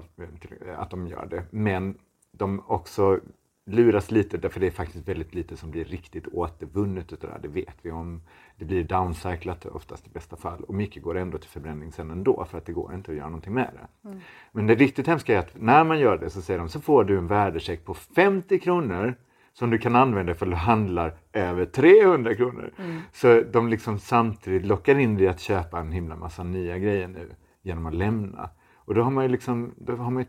att 0.78 0.89
de 0.89 1.08
gör 1.08 1.26
det, 1.26 1.44
men 1.52 1.98
de 2.32 2.63
också 2.68 3.20
luras 3.66 4.12
lite 4.12 4.38
därför 4.38 4.60
det 4.60 4.68
är 4.68 4.72
faktiskt 4.72 5.08
väldigt 5.08 5.36
lite 5.36 5.58
som 5.58 5.72
blir 5.72 5.86
riktigt 5.86 6.28
återvunnet 6.28 7.13
utav 7.13 7.30
det 7.30 7.36
här. 7.36 7.42
Det 7.42 7.48
vet 7.48 7.76
vi 7.82 7.92
om. 7.92 8.22
Det 8.58 8.66
blir 8.66 8.84
downcyclat 8.84 9.66
oftast 9.66 10.08
i 10.08 10.10
bästa 10.10 10.36
fall 10.36 10.63
och 10.63 10.74
mycket 10.74 11.04
går 11.04 11.18
ändå 11.18 11.38
till 11.38 11.50
förbränning 11.50 11.92
sen 11.92 12.12
ändå 12.12 12.46
för 12.46 12.58
att 12.58 12.66
det 12.66 12.74
går 12.74 12.94
inte 12.94 13.12
att 13.12 13.18
göra 13.18 13.30
någonting 13.30 13.54
med 13.54 13.70
det. 13.74 14.10
Mm. 14.10 14.22
Men 14.52 14.68
det 14.68 14.76
riktigt 14.76 15.08
hemska 15.08 15.36
är 15.36 15.39
att 15.39 15.62
när 15.62 15.84
man 15.84 16.00
gör 16.00 16.18
det 16.18 16.30
så 16.30 16.42
säger 16.42 16.60
de 16.60 16.70
så 16.70 16.82
får 16.82 17.04
du 17.04 17.18
en 17.18 17.28
värdecheck 17.28 17.86
på 17.86 17.94
50 17.94 18.60
kronor 18.60 19.16
som 19.54 19.70
du 19.70 19.78
kan 19.78 19.96
använda 19.96 20.36
för 20.36 20.46
att 20.46 20.52
du 20.52 20.56
handlar 20.56 21.16
över 21.34 21.66
300 21.66 22.36
kronor. 22.36 22.74
Mm. 22.78 23.02
Så 23.12 23.42
de 23.42 23.68
liksom 23.68 24.00
samtidigt 24.00 24.66
lockar 24.66 25.00
in 25.00 25.18
dig 25.18 25.28
att 25.28 25.39
köpa 25.39 25.80
en 25.80 25.92
himla 25.92 26.16
massa 26.16 26.44
nya 26.44 26.78
grejer 26.78 27.08
nu 27.08 27.36
genom 27.62 27.86
att 27.86 27.94
lämna. 27.94 28.50
Och 28.76 28.96
då 28.96 29.02
har 29.02 29.12
man 29.12 29.24
ju 29.24 29.30
liksom, 29.30 29.74
då 29.78 29.96
har 29.96 30.12
man 30.12 30.26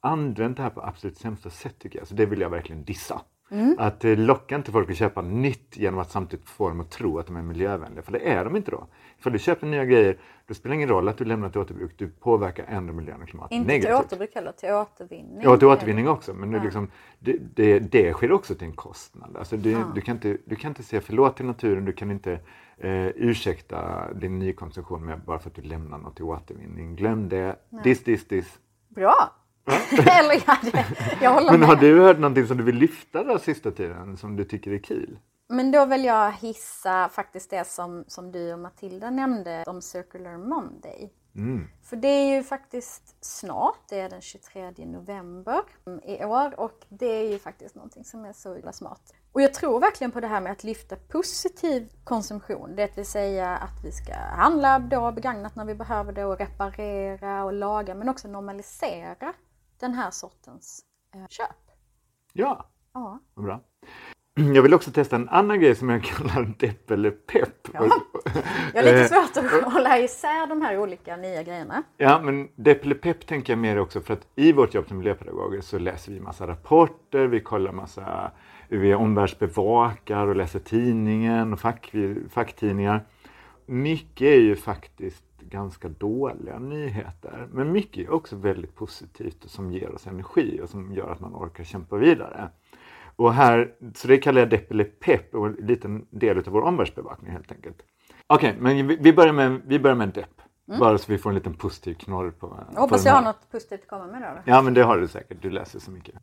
använt 0.00 0.56
det 0.56 0.62
här 0.62 0.70
på 0.70 0.82
absolut 0.82 1.18
sämsta 1.18 1.50
sätt 1.50 1.78
tycker 1.78 1.98
jag. 1.98 2.08
Så 2.08 2.14
det 2.14 2.26
vill 2.26 2.40
jag 2.40 2.50
verkligen 2.50 2.84
dissa. 2.84 3.20
Mm. 3.54 3.76
Att 3.78 4.04
eh, 4.04 4.16
locka 4.16 4.56
inte 4.56 4.72
folk 4.72 4.90
att 4.90 4.96
köpa 4.96 5.22
nytt 5.22 5.76
genom 5.76 6.00
att 6.00 6.10
samtidigt 6.10 6.48
få 6.48 6.68
dem 6.68 6.80
att 6.80 6.90
tro 6.90 7.18
att 7.18 7.26
de 7.26 7.36
är 7.36 7.42
miljövänliga. 7.42 8.02
För 8.02 8.12
det 8.12 8.28
är 8.28 8.44
de 8.44 8.56
inte 8.56 8.70
då. 8.70 8.86
För 9.18 9.30
du 9.30 9.38
köper 9.38 9.66
nya 9.66 9.84
grejer, 9.84 10.18
då 10.46 10.54
spelar 10.54 10.70
det 10.70 10.76
ingen 10.76 10.88
roll 10.88 11.08
att 11.08 11.18
du 11.18 11.24
lämnar 11.24 11.48
till 11.48 11.60
återbruk. 11.60 11.94
Du 11.96 12.08
påverkar 12.08 12.64
ändå 12.68 12.92
miljön 12.92 13.22
och 13.22 13.28
klimatet 13.28 13.52
Inte 13.52 13.68
negativt. 13.68 13.96
till 13.96 14.06
återbruk 14.06 14.34
heller, 14.34 14.52
till 14.52 14.70
återvinning. 14.70 15.40
Ja, 15.42 15.56
till 15.56 15.68
återvinning 15.68 16.08
också. 16.08 16.34
Men 16.34 16.52
ja. 16.52 16.62
liksom, 16.62 16.90
det, 17.18 17.36
det, 17.54 17.78
det, 17.78 18.12
sker 18.12 18.32
också 18.32 18.54
till 18.54 18.66
en 18.66 18.76
kostnad. 18.76 19.36
Alltså 19.36 19.56
du, 19.56 19.70
ja. 19.70 19.92
du, 19.94 20.00
kan 20.00 20.16
inte, 20.16 20.36
du 20.44 20.56
kan 20.56 20.70
inte 20.70 20.82
säga 20.82 21.02
förlåt 21.02 21.36
till 21.36 21.46
naturen, 21.46 21.84
du 21.84 21.92
kan 21.92 22.10
inte 22.10 22.32
eh, 22.78 23.06
ursäkta 23.06 24.12
din 24.14 24.38
nykonsumtion 24.38 25.04
med 25.04 25.20
bara 25.20 25.38
för 25.38 25.50
att 25.50 25.56
du 25.56 25.62
lämnar 25.62 25.98
något 25.98 26.16
till 26.16 26.24
återvinning. 26.24 26.96
Glöm 26.96 27.28
det. 27.28 27.56
Nej. 27.68 27.82
Diss, 27.84 28.04
diss, 28.04 28.28
diss. 28.28 28.58
Bra! 28.88 29.43
Eller 29.90 30.42
ja, 30.46 30.56
det, 30.62 30.86
jag 31.22 31.34
håller 31.34 31.50
Men 31.50 31.60
med. 31.60 31.68
har 31.68 31.76
du 31.76 32.00
hört 32.00 32.18
någonting 32.18 32.46
som 32.46 32.56
du 32.56 32.62
vill 32.62 32.76
lyfta 32.76 33.24
den 33.24 33.38
sista 33.38 33.70
tiden 33.70 34.16
som 34.16 34.36
du 34.36 34.44
tycker 34.44 34.70
är 34.70 34.78
kul? 34.78 35.18
Men 35.48 35.70
då 35.70 35.84
vill 35.84 36.04
jag 36.04 36.32
hissa 36.32 37.08
faktiskt 37.08 37.50
det 37.50 37.66
som, 37.66 38.04
som 38.06 38.32
du 38.32 38.52
och 38.52 38.58
Matilda 38.58 39.10
nämnde 39.10 39.64
om 39.66 39.82
Circular 39.82 40.36
Monday. 40.36 41.12
Mm. 41.36 41.68
För 41.82 41.96
det 41.96 42.08
är 42.08 42.36
ju 42.36 42.42
faktiskt 42.42 43.24
snart, 43.24 43.78
det 43.88 44.00
är 44.00 44.10
den 44.10 44.20
23 44.20 44.70
november 44.86 45.60
i 46.04 46.24
år 46.24 46.60
och 46.60 46.84
det 46.88 47.06
är 47.06 47.30
ju 47.30 47.38
faktiskt 47.38 47.74
någonting 47.74 48.04
som 48.04 48.24
är 48.24 48.32
så 48.32 48.56
illa 48.56 48.72
smart. 48.72 49.14
Och 49.32 49.42
jag 49.42 49.54
tror 49.54 49.80
verkligen 49.80 50.10
på 50.10 50.20
det 50.20 50.26
här 50.26 50.40
med 50.40 50.52
att 50.52 50.64
lyfta 50.64 50.96
positiv 50.96 51.88
konsumtion. 52.04 52.76
Det 52.76 52.96
vill 52.96 53.06
säga 53.06 53.56
att 53.56 53.84
vi 53.84 53.92
ska 53.92 54.14
handla 54.14 54.78
då 54.78 55.12
begagnat 55.12 55.56
när 55.56 55.64
vi 55.64 55.74
behöver 55.74 56.12
det 56.12 56.24
och 56.24 56.38
reparera 56.38 57.44
och 57.44 57.52
laga 57.52 57.94
men 57.94 58.08
också 58.08 58.28
normalisera 58.28 59.32
den 59.80 59.94
här 59.94 60.10
sortens 60.10 60.84
eh, 61.14 61.26
köp. 61.28 61.48
Ja, 62.32 62.66
ja. 62.94 63.20
bra. 63.34 63.60
Jag 64.36 64.62
vill 64.62 64.74
också 64.74 64.90
testa 64.90 65.16
en 65.16 65.28
annan 65.28 65.60
grej 65.60 65.74
som 65.74 65.88
jag 65.88 66.04
kallar 66.04 66.54
depp 66.58 66.90
eller 66.90 67.10
pepp. 67.10 67.68
Ja. 67.72 67.88
Jag 68.74 68.82
har 68.82 68.92
lite 68.92 69.00
eh, 69.00 69.06
svårt 69.06 69.36
att 69.36 69.72
hålla 69.72 69.98
isär 69.98 70.46
de 70.46 70.62
här 70.62 70.78
olika 70.78 71.16
nya 71.16 71.42
grejerna. 71.42 71.82
Ja, 71.96 72.20
men 72.20 72.48
depp 72.56 72.84
eller 72.84 72.94
pepp 72.94 73.26
tänker 73.26 73.52
jag 73.52 73.58
mer 73.58 73.78
också 73.78 74.00
för 74.00 74.14
att 74.14 74.26
i 74.34 74.52
vårt 74.52 74.74
jobb 74.74 74.88
som 74.88 74.98
miljöpedagoger 74.98 75.60
så 75.60 75.78
läser 75.78 76.12
vi 76.12 76.20
massa 76.20 76.46
rapporter, 76.46 77.26
vi 77.26 77.40
kollar 77.40 77.72
massa, 77.72 78.30
vi 78.68 78.94
omvärldsbevakar 78.94 80.26
och 80.26 80.36
läser 80.36 80.58
tidningen 80.58 81.52
och 81.52 81.60
fack, 81.60 81.92
facktidningar. 82.30 83.04
Mycket 83.66 84.26
är 84.26 84.40
ju 84.40 84.56
faktiskt 84.56 85.24
ganska 85.40 85.88
dåliga 85.88 86.58
nyheter. 86.58 87.48
Men 87.52 87.72
mycket 87.72 88.08
är 88.08 88.12
också 88.12 88.36
väldigt 88.36 88.74
positivt 88.74 89.44
och 89.44 89.50
som 89.50 89.72
ger 89.72 89.94
oss 89.94 90.06
energi 90.06 90.60
och 90.62 90.68
som 90.68 90.94
gör 90.94 91.10
att 91.10 91.20
man 91.20 91.34
orkar 91.34 91.64
kämpa 91.64 91.96
vidare. 91.96 92.50
Och 93.16 93.34
här, 93.34 93.74
så 93.94 94.08
det 94.08 94.16
kallar 94.16 94.40
jag 94.40 94.50
depp 94.50 94.70
eller 94.70 94.84
pepp 94.84 95.34
och 95.34 95.46
en 95.46 95.52
liten 95.52 96.06
del 96.10 96.38
av 96.38 96.44
vår 96.44 96.62
omvärldsbevakning 96.62 97.32
helt 97.32 97.52
enkelt. 97.52 97.76
Okej, 98.26 98.50
okay, 98.50 98.62
men 98.62 98.88
vi, 98.88 98.96
vi, 98.96 99.12
börjar 99.12 99.32
med, 99.32 99.60
vi 99.66 99.78
börjar 99.78 99.96
med 99.96 100.08
depp. 100.08 100.40
Mm. 100.68 100.80
Bara 100.80 100.98
så 100.98 101.12
vi 101.12 101.18
får 101.18 101.30
en 101.30 101.34
liten 101.34 101.54
positiv 101.54 101.94
knorr 101.94 102.30
på... 102.30 102.64
Jag 102.74 102.80
hoppas 102.80 103.04
jag 103.04 103.12
har 103.12 103.22
något 103.22 103.50
positivt 103.50 103.80
att 103.80 103.88
komma 103.88 104.06
med 104.06 104.22
då. 104.22 104.52
Ja, 104.52 104.62
men 104.62 104.74
det 104.74 104.82
har 104.82 104.98
du 104.98 105.08
säkert. 105.08 105.42
Du 105.42 105.50
läser 105.50 105.78
så 105.78 105.90
mycket. 105.90 106.14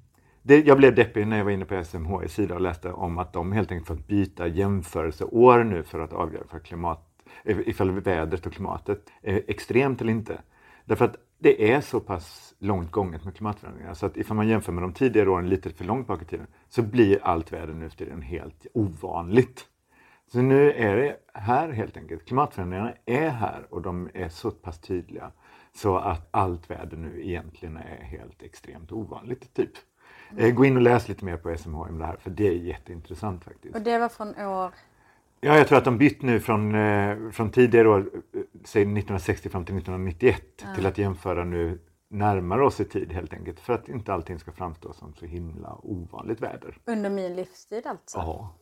Det, 0.44 0.66
jag 0.66 0.78
blev 0.78 0.96
deppig 0.96 1.28
när 1.28 1.38
jag 1.38 1.46
var 1.46 1.52
inne 1.52 1.66
på 1.66 1.84
SMHI 1.84 2.28
sida 2.28 2.56
och 2.56 2.62
läste 2.62 2.92
om 2.92 3.18
att 3.18 3.34
de 3.34 3.52
helt 3.52 3.72
enkelt 3.72 3.88
fått 3.88 4.08
byta 4.08 4.48
jämförelseår 4.48 5.64
nu 5.64 5.84
för 5.84 6.00
att 6.00 6.14
avgöra 6.14 6.44
för 6.48 6.60
klimat, 6.60 7.11
ifall 7.44 7.92
vädret 7.92 8.46
och 8.46 8.54
klimatet 8.54 9.10
är 9.22 9.42
extremt 9.48 10.02
eller 10.02 10.12
inte. 10.12 10.42
Därför 10.86 11.06
att 11.06 11.18
det 11.40 11.72
är 11.72 11.82
så 11.82 12.00
pass 12.00 12.54
långt 12.60 12.92
gånget 12.92 13.26
med 13.26 13.36
klimatförändringar 13.36 13.94
så 13.94 14.06
att 14.06 14.18
ifall 14.18 14.38
man 14.38 14.48
jämför 14.48 14.72
med 14.72 14.84
de 14.84 14.94
tidigare 14.94 15.30
åren 15.30 15.50
lite 15.50 15.70
för 15.70 15.86
långt 15.86 16.08
bak 16.08 16.22
i 16.22 16.26
tiden 16.26 16.48
så 16.70 16.82
blir 16.82 17.20
allt 17.24 17.54
väder 17.54 17.74
nu 17.74 17.90
för 17.90 17.98
tiden 17.98 18.22
helt 18.22 18.68
ovanligt. 18.74 19.66
Så 20.32 20.42
nu 20.42 20.72
är 20.72 20.96
det 20.96 21.16
här 21.34 21.70
helt 21.70 21.98
enkelt. 21.98 22.26
Klimatförändringarna 22.26 22.94
är 23.06 23.30
här 23.30 23.68
och 23.70 23.82
de 23.82 24.10
är 24.14 24.30
så 24.30 24.52
pass 24.52 24.80
tydliga 24.80 25.32
så 25.74 25.98
att 25.98 26.28
allt 26.32 26.70
väder 26.70 26.98
nu 26.98 27.22
egentligen 27.24 27.78
är 27.78 28.04
helt 28.04 28.42
extremt 28.42 28.92
ovanligt. 28.92 29.54
typ. 29.54 29.72
Eh, 30.38 30.54
gå 30.54 30.66
in 30.66 30.76
och 30.76 30.82
läs 30.82 31.08
lite 31.08 31.26
mer 31.26 31.38
på 31.38 31.58
SMH 31.58 31.82
om 31.82 31.98
det 31.98 32.06
här, 32.06 32.18
för 32.18 32.30
det 32.30 32.48
är 32.48 32.52
jätteintressant 32.52 33.44
faktiskt. 33.44 33.76
Och 33.76 33.82
det 33.82 33.98
var 33.98 34.10
från 34.10 34.36
år? 34.36 34.72
Ja, 35.44 35.58
jag 35.58 35.68
tror 35.68 35.78
att 35.78 35.86
de 35.86 35.98
bytt 35.98 36.22
nu 36.22 36.40
från, 36.40 36.76
eh, 36.76 37.32
från 37.32 37.52
tidigare 37.52 37.90
år, 37.90 38.00
eh, 38.00 38.42
säg 38.64 38.82
1960 38.82 39.50
fram 39.50 39.66
till 39.66 39.76
1991, 39.76 40.44
ja. 40.62 40.76
till 40.76 40.86
att 40.86 40.98
jämföra 40.98 41.44
nu 41.44 41.80
närmare 42.10 42.66
oss 42.66 42.80
i 42.80 42.86
tid 42.86 43.12
helt 43.12 43.34
enkelt. 43.34 43.60
För 43.60 43.74
att 43.74 43.90
inte 43.90 44.14
allting 44.14 44.40
ska 44.40 44.52
framstå 44.52 44.94
som 44.94 45.14
så 45.14 45.26
himla 45.26 45.78
ovanligt 45.84 46.42
väder. 46.42 46.78
Under 46.86 47.10
min 47.10 47.36
livstid 47.36 47.88
alltså? 47.88 48.18
Ja. 48.18 48.56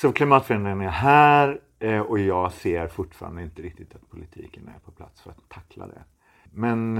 Så 0.00 0.12
klimatförändringen 0.12 0.80
är 0.80 0.88
här 0.88 1.60
eh, 1.78 2.00
och 2.00 2.18
jag 2.18 2.52
ser 2.52 2.88
fortfarande 2.88 3.42
inte 3.42 3.62
riktigt 3.62 3.94
att 3.94 4.10
politiken 4.10 4.68
är 4.68 4.78
på 4.78 4.90
plats 4.90 5.20
för 5.20 5.30
att 5.30 5.48
tackla 5.48 5.86
det. 5.86 6.04
Men 6.52 6.96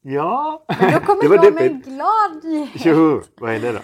ja... 0.00 0.64
Men 0.80 0.92
då 0.92 1.00
kommer 1.00 1.24
jag 1.44 1.54
med 1.54 1.70
en 1.70 1.80
glad 1.80 2.44
nyhet. 2.44 3.30
vad 3.36 3.54
är 3.54 3.60
det 3.60 3.72
då? 3.72 3.80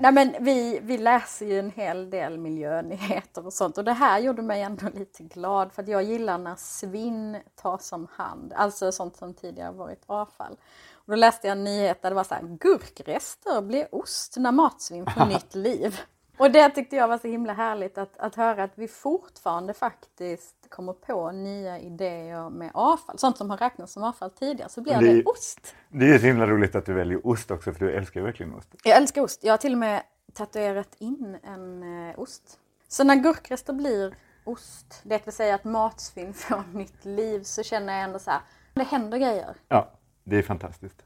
Nej 0.00 0.12
men 0.12 0.34
vi, 0.40 0.80
vi 0.82 0.98
läser 0.98 1.46
ju 1.46 1.58
en 1.58 1.70
hel 1.70 2.10
del 2.10 2.38
miljönyheter 2.38 3.46
och 3.46 3.52
sånt 3.52 3.78
och 3.78 3.84
det 3.84 3.92
här 3.92 4.18
gjorde 4.18 4.42
mig 4.42 4.62
ändå 4.62 4.88
lite 4.94 5.22
glad 5.22 5.72
för 5.72 5.82
att 5.82 5.88
jag 5.88 6.02
gillar 6.02 6.38
när 6.38 6.54
svinn 6.56 7.36
tas 7.54 7.92
om 7.92 8.06
hand, 8.10 8.52
alltså 8.52 8.92
sånt 8.92 9.16
som 9.16 9.34
tidigare 9.34 9.72
varit 9.72 10.02
avfall. 10.06 10.56
Och 10.92 11.12
då 11.12 11.14
läste 11.14 11.46
jag 11.46 11.58
en 11.58 11.64
nyhet 11.64 12.02
där 12.02 12.10
det 12.10 12.16
var 12.16 12.24
så 12.24 12.34
här, 12.34 12.42
gurkrester 12.42 13.62
blir 13.62 13.94
ost 13.94 14.36
när 14.36 14.52
matsvinn 14.52 15.06
får 15.06 15.26
nytt 15.26 15.54
liv. 15.54 16.00
Och 16.38 16.50
det 16.50 16.70
tyckte 16.70 16.96
jag 16.96 17.08
var 17.08 17.18
så 17.18 17.28
himla 17.28 17.52
härligt 17.52 17.98
att, 17.98 18.18
att 18.18 18.34
höra 18.34 18.62
att 18.62 18.72
vi 18.74 18.88
fortfarande 18.88 19.74
faktiskt 19.74 20.54
kommer 20.68 20.92
på 20.92 21.32
nya 21.32 21.78
idéer 21.78 22.50
med 22.50 22.70
avfall. 22.74 23.18
Sånt 23.18 23.36
som 23.36 23.50
har 23.50 23.56
räknats 23.56 23.92
som 23.92 24.02
avfall 24.02 24.30
tidigare 24.30 24.68
så 24.68 24.82
blir 24.82 24.94
det, 24.94 25.14
det 25.14 25.24
ost. 25.24 25.74
Det 25.88 26.14
är 26.14 26.18
så 26.18 26.26
himla 26.26 26.46
roligt 26.46 26.74
att 26.74 26.86
du 26.86 26.94
väljer 26.94 27.26
ost 27.26 27.50
också 27.50 27.72
för 27.72 27.86
du 27.86 27.92
älskar 27.92 28.20
ju 28.20 28.26
verkligen 28.26 28.54
ost. 28.54 28.68
Jag 28.84 28.96
älskar 28.96 29.22
ost. 29.22 29.44
Jag 29.44 29.52
har 29.52 29.58
till 29.58 29.72
och 29.72 29.78
med 29.78 30.02
tatuerat 30.32 30.96
in 30.98 31.38
en 31.42 31.82
eh, 32.08 32.18
ost. 32.18 32.58
Så 32.88 33.04
när 33.04 33.16
gurkrester 33.16 33.72
blir 33.72 34.14
ost, 34.44 35.00
det 35.02 35.26
vill 35.26 35.34
säga 35.34 35.54
att 35.54 35.64
matsvinn 35.64 36.34
får 36.34 36.64
nytt 36.72 37.04
liv, 37.04 37.42
så 37.42 37.62
känner 37.62 37.92
jag 37.92 38.02
ändå 38.02 38.18
så 38.18 38.30
här, 38.30 38.40
det 38.74 38.82
händer 38.82 39.18
grejer. 39.18 39.54
Ja, 39.68 39.92
det 40.24 40.36
är 40.36 40.42
fantastiskt. 40.42 41.02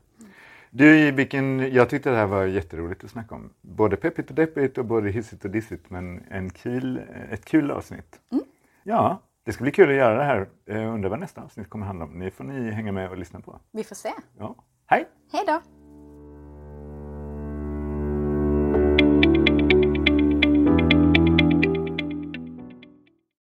Du, 0.70 1.10
vilken, 1.10 1.72
jag 1.72 1.90
tyckte 1.90 2.10
det 2.10 2.16
här 2.16 2.26
var 2.26 2.44
jätteroligt 2.44 3.04
att 3.04 3.10
snacka 3.10 3.34
om. 3.34 3.50
Både 3.60 3.96
peppigt 3.96 4.30
och 4.30 4.36
deppigt 4.36 4.78
och 4.78 4.84
både 4.84 5.10
hissigt 5.10 5.44
och 5.44 5.50
dissigt, 5.50 5.90
men 5.90 6.20
en 6.30 6.50
kul, 6.50 7.02
ett 7.30 7.44
kul 7.44 7.70
avsnitt. 7.70 8.20
Mm. 8.32 8.44
Ja, 8.82 9.22
det 9.44 9.52
ska 9.52 9.62
bli 9.62 9.72
kul 9.72 9.88
att 9.90 9.96
göra 9.96 10.18
det 10.18 10.24
här. 10.24 10.48
Jag 10.64 10.94
undrar 10.94 11.10
vad 11.10 11.20
nästa 11.20 11.42
avsnitt 11.42 11.70
kommer 11.70 11.86
handla 11.86 12.04
om. 12.04 12.18
Ni 12.18 12.30
får 12.30 12.44
ni 12.44 12.70
hänga 12.70 12.92
med 12.92 13.10
och 13.10 13.18
lyssna 13.18 13.40
på. 13.40 13.60
Vi 13.72 13.84
får 13.84 13.94
se. 13.94 14.10
Ja. 14.38 14.54
Hej! 14.86 15.08
Hej 15.32 15.44
då! 15.46 15.79